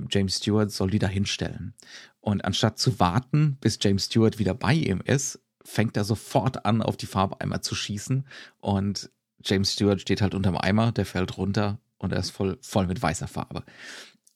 [0.10, 1.74] James Stewart soll die da hinstellen.
[2.22, 6.82] Und anstatt zu warten, bis James Stewart wieder bei ihm ist, fängt er sofort an,
[6.82, 8.26] auf die Farbeimer zu schießen.
[8.60, 9.10] Und
[9.44, 13.02] James Stewart steht halt unterm Eimer, der fällt runter und er ist voll, voll mit
[13.02, 13.64] weißer Farbe.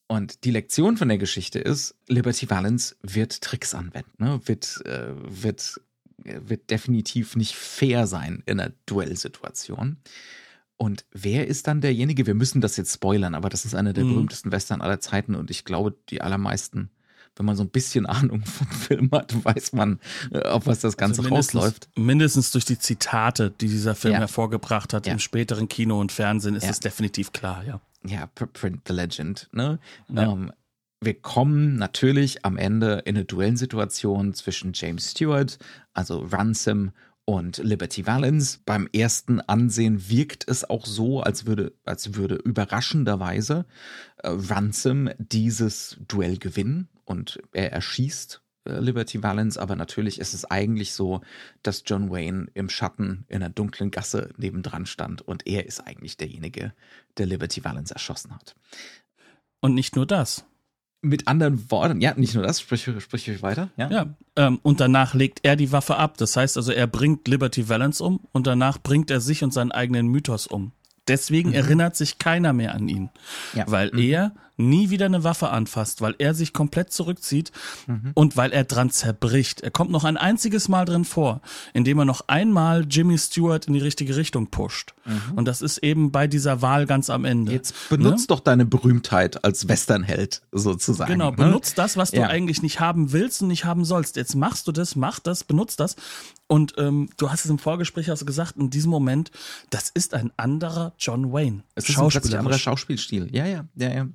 [0.07, 4.39] Und die Lektion von der Geschichte ist, Liberty Valance wird Tricks anwenden, ne?
[4.45, 5.79] wird, äh, wird
[6.23, 9.97] wird definitiv nicht fair sein in einer Duellsituation.
[10.77, 12.25] Und wer ist dann derjenige?
[12.25, 14.09] Wir müssen das jetzt spoilern, aber das ist einer der mhm.
[14.09, 16.89] berühmtesten Western aller Zeiten und ich glaube, die allermeisten
[17.35, 19.99] wenn man so ein bisschen Ahnung vom Film hat, weiß man,
[20.31, 21.89] äh, auf was das Ganze also mindestens, rausläuft.
[21.95, 24.19] Mindestens durch die Zitate, die dieser Film ja.
[24.19, 25.13] hervorgebracht hat ja.
[25.13, 27.81] im späteren Kino und Fernsehen, ist es definitiv klar, ja.
[28.05, 29.79] Ja, Print the Legend, ne?
[30.09, 30.51] Um, ähm,
[31.05, 35.57] wir kommen natürlich am Ende in eine Duellensituation zwischen James Stewart,
[35.93, 36.91] also Ransom
[37.25, 38.59] und Liberty Valance.
[38.65, 43.65] Beim ersten Ansehen wirkt es auch so, als würde, als würde überraschenderweise
[44.17, 50.45] äh, Ransom dieses Duell gewinnen und er erschießt äh, Liberty Valance, aber natürlich ist es
[50.45, 51.21] eigentlich so,
[51.61, 56.17] dass John Wayne im Schatten in einer dunklen Gasse nebendran stand und er ist eigentlich
[56.17, 56.73] derjenige,
[57.17, 58.55] der Liberty Valance erschossen hat.
[59.61, 60.45] Und nicht nur das
[61.03, 63.69] mit anderen Worten, ja, nicht nur das, sprich, sprich ich weiter.
[63.77, 66.17] Ja, ja ähm, und danach legt er die Waffe ab.
[66.17, 69.71] Das heißt also, er bringt Liberty Valance um und danach bringt er sich und seinen
[69.71, 70.71] eigenen Mythos um.
[71.07, 71.55] Deswegen mhm.
[71.55, 73.09] erinnert sich keiner mehr an ihn,
[73.53, 73.65] ja.
[73.67, 73.99] weil mhm.
[73.99, 77.51] er nie wieder eine Waffe anfasst, weil er sich komplett zurückzieht
[77.87, 78.11] mhm.
[78.13, 79.61] und weil er dran zerbricht.
[79.61, 81.41] Er kommt noch ein einziges Mal drin vor,
[81.73, 84.93] indem er noch einmal Jimmy Stewart in die richtige Richtung pusht.
[85.05, 85.37] Mhm.
[85.37, 87.51] Und das ist eben bei dieser Wahl ganz am Ende.
[87.51, 88.35] Jetzt benutzt ne?
[88.35, 91.11] doch deine Berühmtheit als Westernheld sozusagen.
[91.11, 91.37] Genau, ne?
[91.37, 92.27] benutzt das, was du ja.
[92.27, 94.17] eigentlich nicht haben willst und nicht haben sollst.
[94.17, 95.95] Jetzt machst du das, mach das, benutzt das.
[96.53, 99.31] Und ähm, du hast es im Vorgespräch hast gesagt, in diesem Moment,
[99.71, 101.63] das ist ein anderer John Wayne.
[101.73, 103.27] Es ist ein anderer Schauspielstil.
[103.31, 104.07] Ja, ja, ja, ja.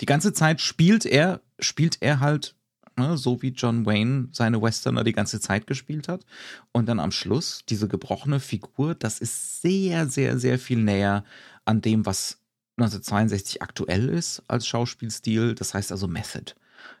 [0.00, 2.56] Die ganze Zeit spielt er, spielt er halt
[2.96, 6.26] ne, so wie John Wayne seine Westerner die ganze Zeit gespielt hat.
[6.72, 11.22] Und dann am Schluss diese gebrochene Figur, das ist sehr, sehr, sehr viel näher
[11.64, 12.38] an dem, was
[12.78, 15.54] 1962 aktuell ist als Schauspielstil.
[15.54, 16.54] Das heißt also Method.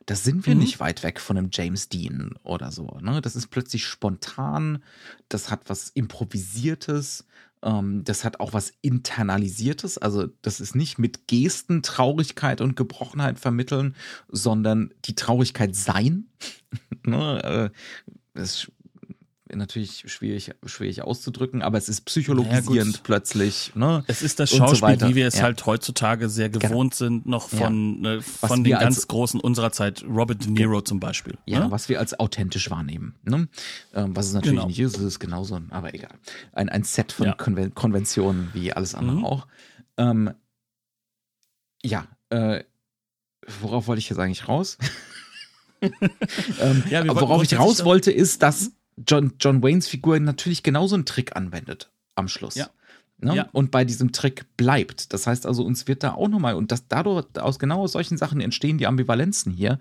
[0.06, 0.60] Da sind wir mhm.
[0.60, 2.98] nicht weit weg von einem James Dean oder so.
[3.00, 3.20] Ne?
[3.20, 4.82] Das ist plötzlich spontan,
[5.28, 7.26] das hat was Improvisiertes,
[7.62, 9.98] ähm, das hat auch was Internalisiertes.
[9.98, 13.96] Also das ist nicht mit Gesten Traurigkeit und Gebrochenheit vermitteln,
[14.28, 16.26] sondern die Traurigkeit sein.
[17.04, 17.42] ne?
[17.44, 17.70] äh,
[18.34, 18.70] das
[19.54, 23.72] natürlich schwierig, schwierig auszudrücken, aber es ist psychologisierend ja, plötzlich.
[23.74, 24.04] Ne?
[24.06, 25.42] Es ist das Schauspiel, so wie wir es ja.
[25.42, 26.68] halt heutzutage sehr genau.
[26.68, 27.10] gewohnt genau.
[27.10, 28.14] sind, noch von, ja.
[28.14, 31.38] äh, von den ganz als, großen unserer Zeit, Robert De Niro zum Beispiel.
[31.46, 31.70] Ja, ne?
[31.70, 33.14] was wir als authentisch wahrnehmen.
[33.24, 33.48] Ne?
[33.94, 34.68] Ähm, was es natürlich genau.
[34.68, 36.14] nicht ist, ist es genauso, aber egal.
[36.52, 39.24] Ein, ein Set von Konven Konventionen wie alles andere mhm.
[39.24, 39.46] auch.
[39.96, 40.30] Ähm,
[41.82, 42.64] ja, äh,
[43.60, 44.78] worauf wollte ich jetzt eigentlich raus?
[45.80, 48.72] ähm, ja, worauf ich raus wollte, ist, dass
[49.06, 52.54] John, John Waynes Figur natürlich genauso einen Trick anwendet am Schluss.
[52.56, 52.68] Ja.
[53.20, 53.34] Ne?
[53.34, 53.48] Ja.
[53.52, 55.12] Und bei diesem Trick bleibt.
[55.12, 58.40] Das heißt also, uns wird da auch nochmal, und das dadurch, aus genau solchen Sachen
[58.40, 59.78] entstehen die Ambivalenzen hier.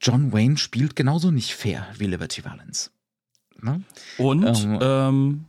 [0.00, 2.90] John Wayne spielt genauso nicht fair wie Liberty Valance.
[3.60, 3.82] Ne?
[4.18, 5.44] Und ähm, ähm,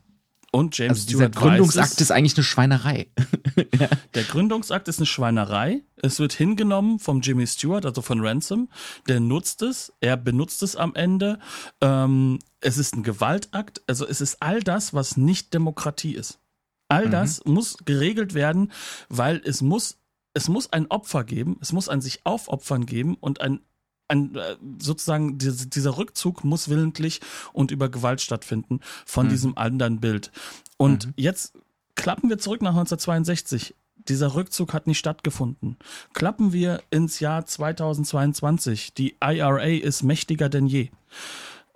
[0.58, 3.08] und James also Stewart dieser Gründungsakt ist eigentlich eine Schweinerei.
[3.80, 3.90] ja.
[4.16, 5.84] Der Gründungsakt ist eine Schweinerei.
[5.98, 8.70] Es wird hingenommen vom Jimmy Stewart, also von Ransom.
[9.08, 11.38] Der nutzt es, er benutzt es am Ende.
[11.80, 13.84] Ähm, es ist ein Gewaltakt.
[13.86, 16.40] Also es ist all das, was nicht Demokratie ist.
[16.88, 17.12] All mhm.
[17.12, 18.72] das muss geregelt werden,
[19.10, 20.00] weil es muss
[20.34, 23.62] es muss ein Opfer geben, es muss ein sich aufopfern geben und ein
[24.08, 27.22] ein, äh, sozusagen dieser Rückzug muss willentlich
[27.54, 29.30] und über Gewalt stattfinden von mhm.
[29.30, 30.32] diesem anderen Bild.
[30.78, 31.14] Und mhm.
[31.16, 31.54] jetzt
[31.96, 33.76] klappen wir zurück nach 1962.
[34.08, 35.78] Dieser Rückzug hat nicht stattgefunden.
[36.14, 38.94] Klappen wir ins Jahr 2022.
[38.94, 40.90] Die IRA ist mächtiger denn je.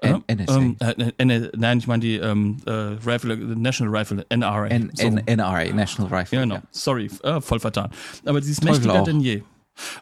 [0.02, 0.58] N NSA.
[0.58, 4.68] Ähm, äh, nein, ich meine die ähm, äh, Rifle, National Rifle, NRA.
[4.68, 5.08] N so.
[5.08, 6.38] NRA, National Rifle.
[6.38, 6.56] Ja, genau.
[6.56, 6.62] Ja.
[6.72, 7.92] Sorry, äh, voll vertan.
[8.26, 9.04] Aber sie ist Teufel mächtiger auch.
[9.04, 9.44] denn je.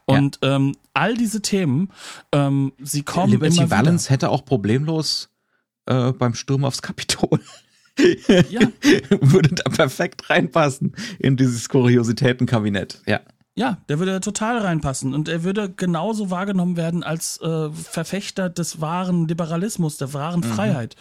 [0.05, 0.55] Und ja.
[0.55, 1.89] ähm, all diese Themen,
[2.32, 3.32] ähm, sie kommen.
[3.32, 4.13] Liberty Valance wieder.
[4.13, 5.30] hätte auch problemlos
[5.86, 7.39] äh, beim Sturm aufs Kapitol.
[8.49, 8.61] ja.
[9.22, 13.01] Würde da perfekt reinpassen in dieses Kuriositätenkabinett.
[13.05, 13.22] Ja.
[13.55, 18.80] Ja, der würde total reinpassen und er würde genauso wahrgenommen werden als äh, Verfechter des
[18.80, 20.45] wahren Liberalismus, der wahren mhm.
[20.45, 20.95] Freiheit.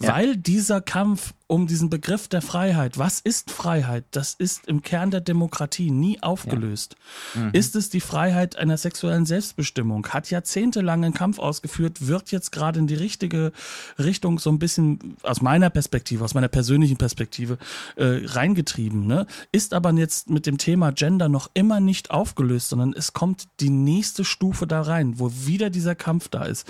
[0.00, 0.14] Ja.
[0.14, 4.06] Weil dieser Kampf um diesen Begriff der Freiheit, was ist Freiheit?
[4.12, 6.96] Das ist im Kern der Demokratie nie aufgelöst.
[7.34, 7.42] Ja.
[7.42, 7.50] Mhm.
[7.52, 10.06] Ist es die Freiheit einer sexuellen Selbstbestimmung?
[10.08, 13.52] Hat jahrzehntelang einen Kampf ausgeführt, wird jetzt gerade in die richtige
[13.98, 17.58] Richtung so ein bisschen aus meiner Perspektive, aus meiner persönlichen Perspektive
[17.96, 19.06] äh, reingetrieben.
[19.06, 19.26] Ne?
[19.52, 23.68] Ist aber jetzt mit dem Thema Gender noch immer nicht aufgelöst, sondern es kommt die
[23.68, 26.66] nächste Stufe da rein, wo wieder dieser Kampf da ist.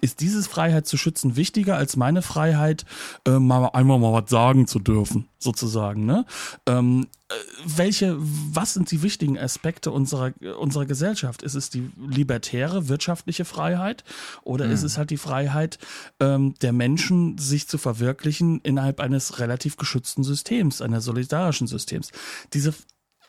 [0.00, 2.86] Ist dieses Freiheit zu schützen wichtiger als meine Freiheit,
[3.28, 6.04] äh, mal einmal mal was sagen zu dürfen, sozusagen.
[6.04, 6.24] Ne?
[6.66, 11.42] Ähm, äh, welche, was sind die wichtigen Aspekte unserer, unserer Gesellschaft?
[11.42, 14.04] Ist es die libertäre wirtschaftliche Freiheit
[14.42, 14.72] oder mhm.
[14.72, 15.78] ist es halt die Freiheit
[16.20, 22.10] ähm, der Menschen, sich zu verwirklichen innerhalb eines relativ geschützten Systems, eines solidarischen Systems?
[22.52, 22.74] Diese,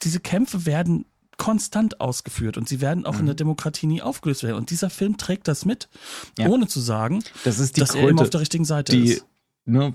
[0.03, 1.05] diese Kämpfe werden
[1.37, 3.21] konstant ausgeführt und sie werden auch mhm.
[3.21, 4.57] in der Demokratie nie aufgelöst werden.
[4.57, 5.89] Und dieser Film trägt das mit,
[6.37, 6.47] ja.
[6.47, 9.25] ohne zu sagen, das dass Kröte, er immer auf der richtigen Seite die, ist.
[9.65, 9.93] Ne,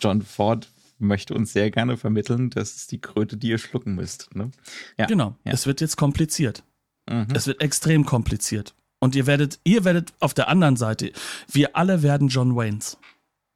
[0.00, 4.34] John Ford möchte uns sehr gerne vermitteln, das ist die Kröte, die ihr schlucken müsst.
[4.34, 4.50] Ne?
[4.98, 5.06] Ja.
[5.06, 5.52] Genau, ja.
[5.52, 6.64] es wird jetzt kompliziert.
[7.08, 7.28] Mhm.
[7.34, 8.74] Es wird extrem kompliziert.
[8.98, 11.12] Und ihr werdet, ihr werdet auf der anderen Seite,
[11.52, 12.96] wir alle werden John Waynes.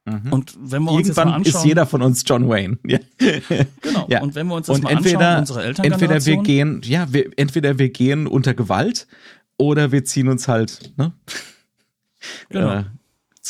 [0.04, 0.32] Mhm.
[0.32, 2.78] Und wenn wir uns Irgendwann jetzt mal anschauen, ist jeder von uns John Wayne.
[2.86, 2.98] Ja.
[3.80, 4.06] Genau.
[4.08, 4.22] Ja.
[4.22, 7.12] Und wenn wir uns das und mal entweder, anschauen, unsere Eltern entweder wir gehen, ja,
[7.12, 9.06] wir, entweder wir gehen unter Gewalt
[9.58, 11.12] oder wir ziehen uns halt ne,
[12.48, 12.78] genau.
[12.78, 12.84] äh,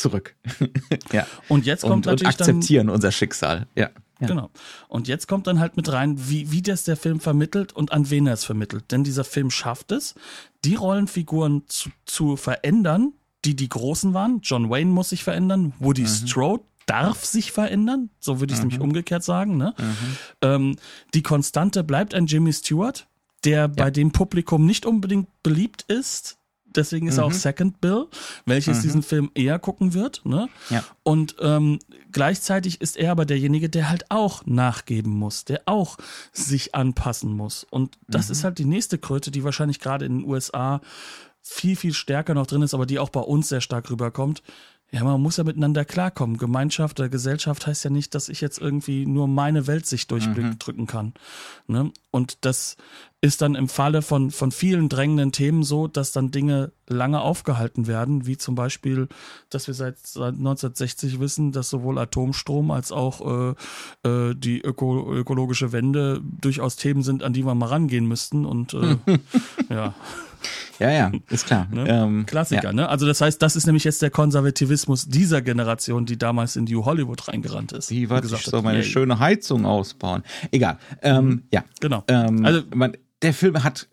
[0.01, 0.35] zurück.
[1.11, 1.25] ja.
[1.47, 3.67] Und jetzt kommt und, natürlich und akzeptieren dann, unser Schicksal.
[3.75, 3.89] Ja.
[4.19, 4.27] Ja.
[4.27, 4.51] Genau.
[4.87, 8.09] Und jetzt kommt dann halt mit rein, wie, wie das der Film vermittelt und an
[8.11, 8.91] wen er es vermittelt.
[8.91, 10.13] Denn dieser Film schafft es,
[10.63, 13.13] die Rollenfiguren zu, zu verändern,
[13.45, 14.41] die die Großen waren.
[14.43, 16.07] John Wayne muss sich verändern, Woody mhm.
[16.07, 18.69] Strode darf sich verändern, so würde ich es mhm.
[18.69, 19.57] nämlich umgekehrt sagen.
[19.57, 19.73] Ne?
[19.77, 20.17] Mhm.
[20.41, 20.75] Ähm,
[21.13, 23.07] die Konstante bleibt ein Jimmy Stewart,
[23.43, 23.67] der ja.
[23.67, 26.37] bei dem Publikum nicht unbedingt beliebt ist,
[26.75, 27.19] deswegen ist mhm.
[27.19, 27.35] er auch mhm.
[27.35, 28.07] Second Bill,
[28.45, 28.81] welches mhm.
[28.81, 30.21] diesen Film eher gucken wird.
[30.25, 30.49] Ne?
[30.69, 30.83] Ja.
[31.03, 31.79] Und ähm,
[32.11, 35.97] gleichzeitig ist er aber derjenige, der halt auch nachgeben muss, der auch
[36.31, 37.65] sich anpassen muss.
[37.69, 38.31] Und das mhm.
[38.31, 40.81] ist halt die nächste Kröte, die wahrscheinlich gerade in den USA
[41.41, 44.43] viel, viel stärker noch drin ist, aber die auch bei uns sehr stark rüberkommt.
[44.93, 46.35] Ja, man muss ja miteinander klarkommen.
[46.35, 50.87] Gemeinschaft oder Gesellschaft heißt ja nicht, dass ich jetzt irgendwie nur meine Weltsicht durchdrücken mhm.
[50.87, 51.13] kann.
[51.67, 51.91] Ne?
[52.11, 52.75] Und das
[53.21, 57.87] ist dann im Falle von, von vielen drängenden Themen so, dass dann Dinge lange aufgehalten
[57.87, 59.07] werden, wie zum Beispiel,
[59.49, 63.55] dass wir seit, seit 1960 wissen, dass sowohl Atomstrom als auch
[64.03, 68.45] äh, äh, die öko ökologische Wende durchaus Themen sind, an die wir mal rangehen müssten.
[68.45, 68.97] Und äh,
[69.69, 69.93] ja.
[70.79, 71.67] Ja, ja, ist klar.
[71.71, 71.85] Ne?
[71.87, 72.73] Ähm, Klassiker, ja.
[72.73, 72.89] ne?
[72.89, 76.85] Also das heißt, das ist nämlich jetzt der Konservativismus dieser Generation, die damals in New
[76.85, 77.91] Hollywood reingerannt ist.
[77.91, 78.87] Wie was ich so meine yeah.
[78.87, 80.23] schöne Heizung ausbauen.
[80.51, 80.77] Egal.
[81.01, 81.43] Ähm, mhm.
[81.51, 81.63] Ja.
[81.79, 82.03] Genau.
[82.07, 83.87] Ähm, also man, der Film hat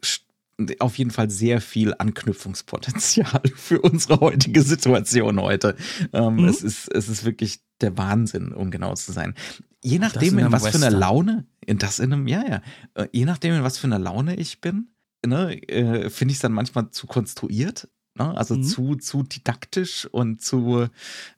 [0.81, 5.77] auf jeden Fall sehr viel Anknüpfungspotenzial für unsere heutige Situation heute.
[6.13, 6.45] Ähm, mhm.
[6.47, 9.35] es, ist, es ist wirklich der Wahnsinn, um genau zu sein.
[9.83, 10.81] Je nachdem, in, in was Western.
[10.81, 12.63] für einer Laune, in das in einem, ja, ja,
[12.95, 14.89] äh, je nachdem, in was für einer Laune ich bin,
[15.27, 17.89] ne, äh, finde ich es dann manchmal zu konstruiert.
[18.19, 18.37] Ne?
[18.37, 18.63] Also mhm.
[18.63, 20.87] zu, zu didaktisch und zu,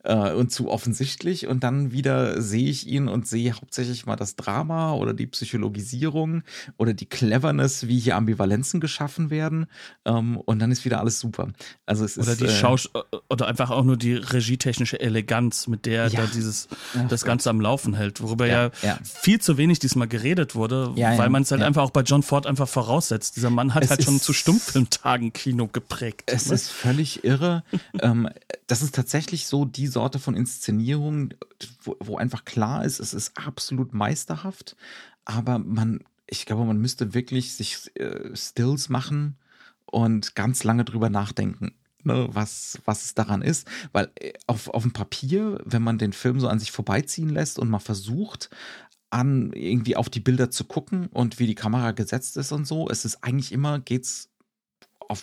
[0.05, 1.47] äh, und zu offensichtlich.
[1.47, 6.43] Und dann wieder sehe ich ihn und sehe hauptsächlich mal das Drama oder die Psychologisierung
[6.77, 9.67] oder die Cleverness, wie hier Ambivalenzen geschaffen werden.
[10.05, 11.49] Ähm, und dann ist wieder alles super.
[11.87, 12.91] Also es oder ist, die äh, Schaus
[13.29, 16.21] oder einfach auch nur die regietechnische Eleganz, mit der ja.
[16.23, 19.79] da dieses Ach, das Ganze am Laufen hält, worüber ja, ja, ja, viel zu wenig
[19.79, 23.37] diesmal geredet wurde, weil man es halt einfach auch bei John Ford einfach voraussetzt.
[23.37, 26.25] Dieser Mann hat es halt schon zu Stummfilmtagen Kino geprägt.
[26.27, 26.55] Es ne?
[26.55, 27.65] ist völlig irre.
[28.01, 28.29] ähm,
[28.67, 31.35] das ist tatsächlich so die Sorte von Inszenierung,
[31.83, 34.77] wo, wo einfach klar ist, es ist absolut meisterhaft,
[35.25, 39.37] aber man, ich glaube, man müsste wirklich sich äh, Stills machen
[39.87, 41.75] und ganz lange drüber nachdenken.
[42.03, 46.15] Ne, was, was es daran ist, weil äh, auf, auf dem Papier, wenn man den
[46.15, 48.49] Film so an sich vorbeiziehen lässt und mal versucht,
[49.11, 52.89] an irgendwie auf die Bilder zu gucken und wie die Kamera gesetzt ist und so,
[52.89, 54.31] es ist eigentlich immer, geht's
[54.99, 55.23] auf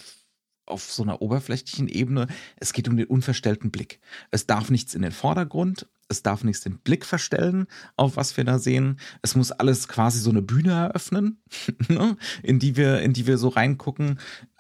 [0.67, 3.99] auf so einer oberflächlichen Ebene, es geht um den unverstellten Blick.
[4.31, 8.43] Es darf nichts in den Vordergrund, es darf nichts den Blick verstellen, auf was wir
[8.43, 8.99] da sehen.
[9.21, 11.41] Es muss alles quasi so eine Bühne eröffnen,
[11.87, 14.19] ne, in die wir, in die wir so reingucken.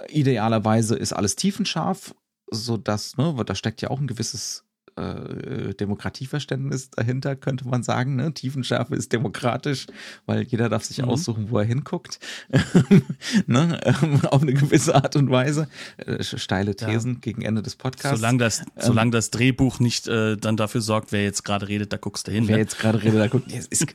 [0.09, 2.15] Idealerweise ist alles tiefenscharf,
[2.49, 4.66] so dass, ne, da steckt ja auch ein gewisses
[4.97, 8.15] äh, Demokratieverständnis dahinter, könnte man sagen.
[8.15, 8.33] Ne?
[8.33, 9.87] Tiefenschärfe ist demokratisch,
[10.25, 11.09] weil jeder darf sich mhm.
[11.09, 12.19] aussuchen, wo er hinguckt.
[13.47, 13.79] ne?
[13.83, 15.67] Ähm, auf eine gewisse Art und Weise.
[15.97, 17.19] Äh, steile Thesen ja.
[17.21, 18.19] gegen Ende des Podcasts.
[18.19, 21.93] Solange das, ähm, solange das Drehbuch nicht äh, dann dafür sorgt, wer jetzt gerade redet,
[21.93, 22.47] da guckst du hin.
[22.47, 22.61] Wer ne?
[22.61, 23.51] jetzt gerade redet, da guckt.
[23.57, 23.87] Ja, ist,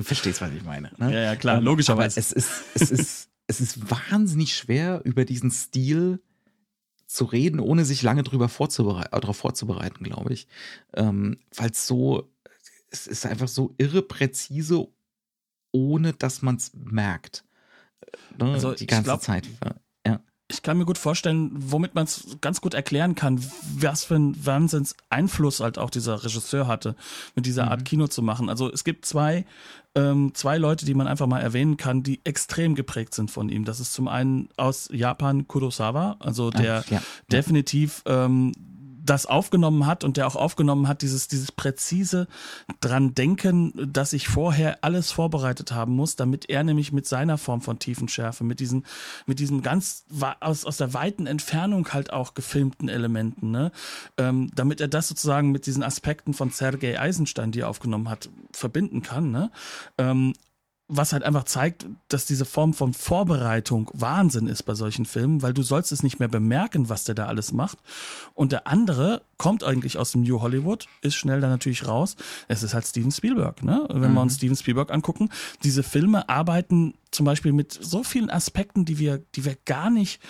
[0.00, 0.90] verstehst, was ich meine.
[0.98, 1.12] Ne?
[1.12, 2.18] Ja, ja, klar, logischerweise.
[2.18, 6.20] Aber es ist, es ist, es ist wahnsinnig schwer, über diesen Stil
[7.06, 10.48] zu reden, ohne sich lange drüber vorzuberei äh, darauf vorzubereiten, glaube ich.
[10.94, 12.32] Ähm, Weil es so,
[12.90, 14.88] es ist einfach so irre präzise,
[15.72, 17.44] ohne dass man es merkt.
[18.00, 18.52] Äh, ne?
[18.52, 19.48] Also die ganze glaub, Zeit.
[19.64, 19.74] Ja.
[20.48, 23.40] Ich kann mir gut vorstellen, womit man es ganz gut erklären kann,
[23.78, 26.94] was für einen Wahnsinns Einfluss halt auch dieser Regisseur hatte,
[27.34, 27.84] mit dieser Art mhm.
[27.84, 28.48] Kino zu machen.
[28.48, 29.44] Also es gibt zwei
[29.96, 33.64] ähm, zwei Leute, die man einfach mal erwähnen kann, die extrem geprägt sind von ihm.
[33.64, 37.02] Das ist zum einen aus Japan Kurosawa, also der Ach, ja.
[37.32, 38.52] definitiv ähm,
[39.06, 42.28] das aufgenommen hat und der auch aufgenommen hat, dieses, dieses präzise
[42.80, 47.62] dran denken, dass ich vorher alles vorbereitet haben muss, damit er nämlich mit seiner Form
[47.62, 48.84] von Tiefenschärfe, mit diesen,
[49.26, 50.04] mit diesem ganz
[50.40, 53.72] aus, aus der weiten Entfernung halt auch gefilmten Elementen, ne,
[54.18, 58.28] ähm, damit er das sozusagen mit diesen Aspekten von Sergei Eisenstein, die er aufgenommen hat,
[58.52, 59.50] verbinden kann, ne,
[59.98, 60.34] ähm,
[60.88, 65.52] was halt einfach zeigt, dass diese Form von Vorbereitung Wahnsinn ist bei solchen Filmen, weil
[65.52, 67.78] du sollst es nicht mehr bemerken, was der da alles macht.
[68.34, 72.16] Und der andere kommt eigentlich aus dem New Hollywood, ist schnell da natürlich raus.
[72.46, 73.86] Es ist halt Steven Spielberg, ne?
[73.90, 74.14] Wenn mhm.
[74.14, 75.30] wir uns Steven Spielberg angucken,
[75.64, 80.20] diese Filme arbeiten zum Beispiel mit so vielen Aspekten, die wir, die wir gar nicht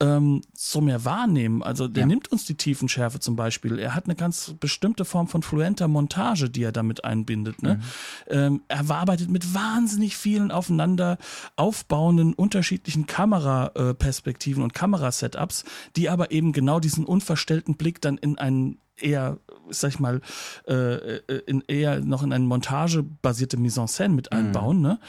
[0.00, 1.62] ähm, so mehr wahrnehmen.
[1.62, 2.06] Also der ja.
[2.06, 3.78] nimmt uns die Tiefenschärfe zum Beispiel.
[3.78, 7.62] Er hat eine ganz bestimmte Form von fluenter Montage, die er damit einbindet.
[7.62, 7.74] Ne?
[7.74, 7.82] Mhm.
[8.28, 11.18] Ähm, er arbeitet mit wahnsinnig vielen aufeinander
[11.56, 15.64] aufbauenden unterschiedlichen Kameraperspektiven und Kamerasetups,
[15.96, 19.38] die aber eben genau diesen unverstellten Blick dann in einen eher,
[19.68, 20.20] sag ich mal,
[20.66, 24.38] äh, äh in eher noch in eine montagebasierte Mise en scène mit mhm.
[24.38, 24.76] einbauen.
[24.78, 24.82] Mhm.
[24.82, 25.00] Ne?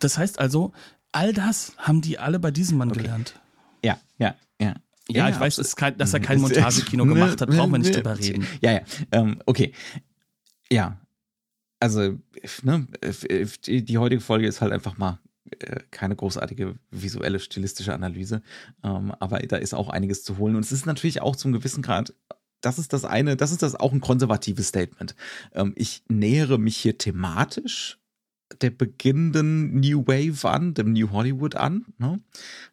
[0.00, 0.72] Das heißt also,
[1.12, 3.02] all das haben die alle bei diesem Mann okay.
[3.02, 3.40] gelernt.
[3.84, 4.74] Ja, ja, ja.
[5.08, 8.18] Ja, ja ich weiß, kein, dass er kein Montagekino gemacht hat, brauchen wir nicht drüber
[8.18, 8.46] reden.
[8.60, 8.80] Ja, ja,
[9.12, 9.72] ähm, okay.
[10.70, 10.98] Ja,
[11.78, 12.18] also,
[12.62, 12.86] ne,
[13.66, 15.20] die, die heutige Folge ist halt einfach mal
[15.60, 18.42] äh, keine großartige visuelle, stilistische Analyse,
[18.82, 20.56] ähm, aber da ist auch einiges zu holen.
[20.56, 22.12] Und es ist natürlich auch zum gewissen Grad
[22.60, 25.14] das ist das eine, das ist das auch ein konservatives Statement.
[25.52, 27.98] Ähm, ich nähere mich hier thematisch
[28.60, 31.86] der beginnenden New Wave an, dem New Hollywood an.
[31.98, 32.20] Ne?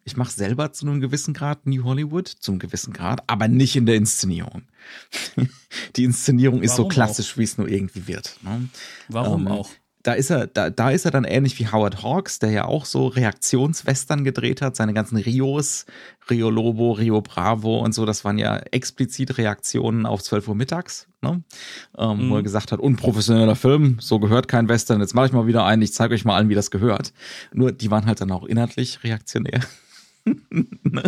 [0.04, 3.86] Ich mache selber zu einem gewissen Grad New Hollywood, zum gewissen Grad, aber nicht in
[3.86, 4.62] der Inszenierung.
[5.96, 8.38] Die Inszenierung ist Warum so klassisch, wie es nur irgendwie wird.
[8.42, 8.68] Ne?
[9.08, 9.70] Warum ähm, auch?
[10.04, 12.84] Da ist er, da, da ist er dann ähnlich wie Howard Hawks, der ja auch
[12.84, 15.86] so Reaktionswestern gedreht hat, seine ganzen Rios,
[16.28, 21.08] Rio Lobo, Rio Bravo und so, das waren ja explizit Reaktionen auf 12 Uhr mittags,
[21.22, 21.42] ne?
[21.96, 22.30] Ähm, mhm.
[22.30, 25.64] wo er gesagt hat, unprofessioneller Film, so gehört kein Western, jetzt mache ich mal wieder
[25.64, 27.14] einen, ich zeige euch mal an, wie das gehört.
[27.54, 29.60] Nur die waren halt dann auch inhaltlich reaktionär.
[30.24, 31.02] ne?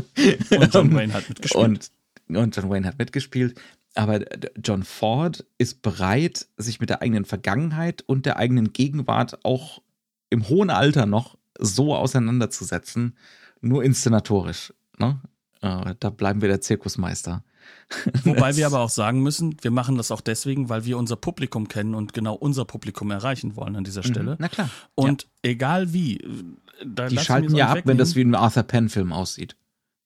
[0.51, 1.65] Und John Wayne hat mitgespielt.
[1.65, 1.91] Und,
[2.35, 3.61] und John Wayne hat mitgespielt
[3.97, 4.21] aber
[4.63, 9.83] John Ford ist bereit, sich mit der eigenen Vergangenheit und der eigenen Gegenwart auch
[10.31, 13.17] im hohen Alter noch so auseinanderzusetzen,
[13.61, 14.73] nur inszenatorisch.
[14.99, 15.21] Ne?
[15.63, 17.43] Äh, da bleiben wir der Zirkusmeister.
[18.25, 21.69] Wobei wir aber auch sagen müssen, wir machen das auch deswegen, weil wir unser Publikum
[21.69, 24.09] kennen und genau unser Publikum erreichen wollen an dieser mhm.
[24.09, 24.37] Stelle.
[24.39, 24.71] Na klar.
[24.95, 25.51] Und ja.
[25.51, 26.25] egal wie.
[26.85, 29.57] Die schalten ja ab, wenn das wie ein Arthur Penn-Film aussieht.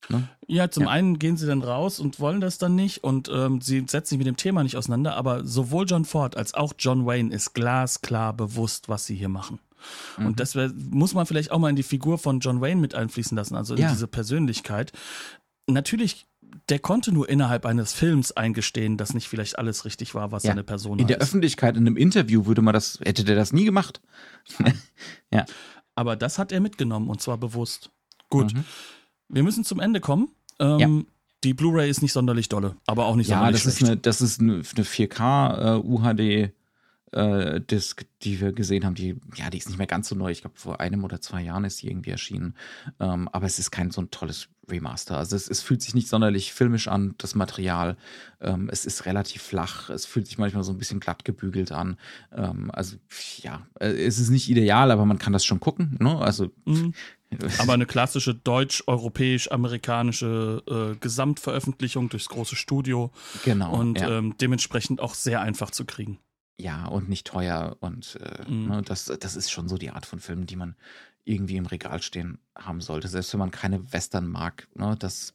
[0.08, 0.28] Ne?
[0.46, 0.90] Ja, zum ja.
[0.90, 4.18] einen gehen sie dann raus und wollen das dann nicht und ähm, sie setzen sich
[4.18, 8.32] mit dem Thema nicht auseinander, aber sowohl John Ford als auch John Wayne ist glasklar
[8.32, 9.60] bewusst, was sie hier machen.
[10.18, 10.26] Mhm.
[10.26, 13.36] Und das muss man vielleicht auch mal in die Figur von John Wayne mit einfließen
[13.36, 13.90] lassen, also in ja.
[13.90, 14.92] diese Persönlichkeit.
[15.66, 16.26] Natürlich
[16.68, 20.50] der konnte nur innerhalb eines Films eingestehen, dass nicht vielleicht alles richtig war, was ja.
[20.50, 21.22] seine Person In der ist.
[21.22, 24.00] Öffentlichkeit, in einem Interview würde man das, hätte der das nie gemacht.
[25.32, 25.46] ja.
[25.94, 27.90] Aber das hat er mitgenommen und zwar bewusst.
[28.30, 28.54] Gut.
[28.54, 28.64] Mhm.
[29.30, 30.28] Wir müssen zum Ende kommen.
[30.58, 30.88] Ähm, ja.
[31.44, 33.90] Die Blu-ray ist nicht sonderlich dolle, aber auch nicht ja, sonderlich das schlecht.
[33.90, 36.52] Ja, das ist eine, eine 4K äh, UHD
[37.12, 40.30] äh, Disc, die wir gesehen haben, die, ja, die ist nicht mehr ganz so neu.
[40.30, 42.54] Ich glaube, vor einem oder zwei Jahren ist die irgendwie erschienen.
[43.00, 45.16] Ähm, aber es ist kein so ein tolles Remaster.
[45.16, 47.96] Also es, es fühlt sich nicht sonderlich filmisch an, das Material.
[48.40, 49.90] Ähm, es ist relativ flach.
[49.90, 51.96] Es fühlt sich manchmal so ein bisschen glatt gebügelt an.
[52.32, 52.96] Ähm, also
[53.38, 55.96] ja, äh, es ist nicht ideal, aber man kann das schon gucken.
[55.98, 56.16] Ne?
[56.18, 56.94] Also mhm.
[57.58, 63.12] Aber eine klassische deutsch-europäisch-amerikanische äh, Gesamtveröffentlichung durchs große Studio.
[63.44, 63.72] Genau.
[63.72, 64.18] Und ja.
[64.18, 66.18] ähm, dementsprechend auch sehr einfach zu kriegen.
[66.58, 67.76] Ja, und nicht teuer.
[67.80, 68.68] Und äh, mhm.
[68.68, 70.74] ne, das, das ist schon so die Art von Film, die man
[71.24, 73.06] irgendwie im Regal stehen haben sollte.
[73.08, 74.66] Selbst wenn man keine Western mag.
[74.74, 75.34] Ne, das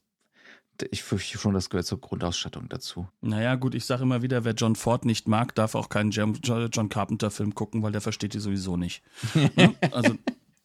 [0.91, 3.07] ich fürchte schon, das gehört zur Grundausstattung dazu.
[3.21, 6.89] Naja, gut, ich sage immer wieder, wer John Ford nicht mag, darf auch keinen John
[6.89, 9.01] Carpenter-Film gucken, weil der versteht die sowieso nicht.
[9.55, 9.75] Ne?
[9.91, 10.15] also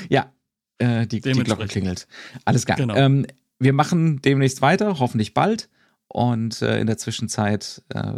[0.09, 0.33] ja,
[0.79, 2.07] äh, die, die, Glocke klingelt.
[2.45, 2.77] Alles klar.
[2.77, 2.95] Genau.
[2.95, 3.27] Ähm,
[3.59, 5.69] wir machen demnächst weiter, hoffentlich bald.
[6.09, 8.13] Und äh, in der Zwischenzeit äh,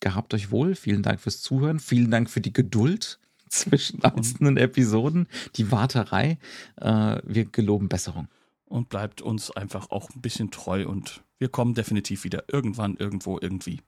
[0.00, 0.74] gehabt euch wohl.
[0.74, 1.78] Vielen Dank fürs Zuhören.
[1.78, 3.18] Vielen Dank für die Geduld
[3.48, 5.26] zwischen einzelnen Episoden,
[5.56, 6.38] die Warterei.
[6.76, 8.28] Äh, wir geloben Besserung.
[8.64, 13.38] Und bleibt uns einfach auch ein bisschen treu und wir kommen definitiv wieder irgendwann, irgendwo,
[13.40, 13.80] irgendwie.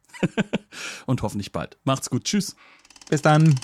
[1.07, 1.79] und hoffentlich bald.
[1.85, 2.25] Macht's gut.
[2.25, 2.57] Tschüss.
[3.09, 3.55] Bis dann.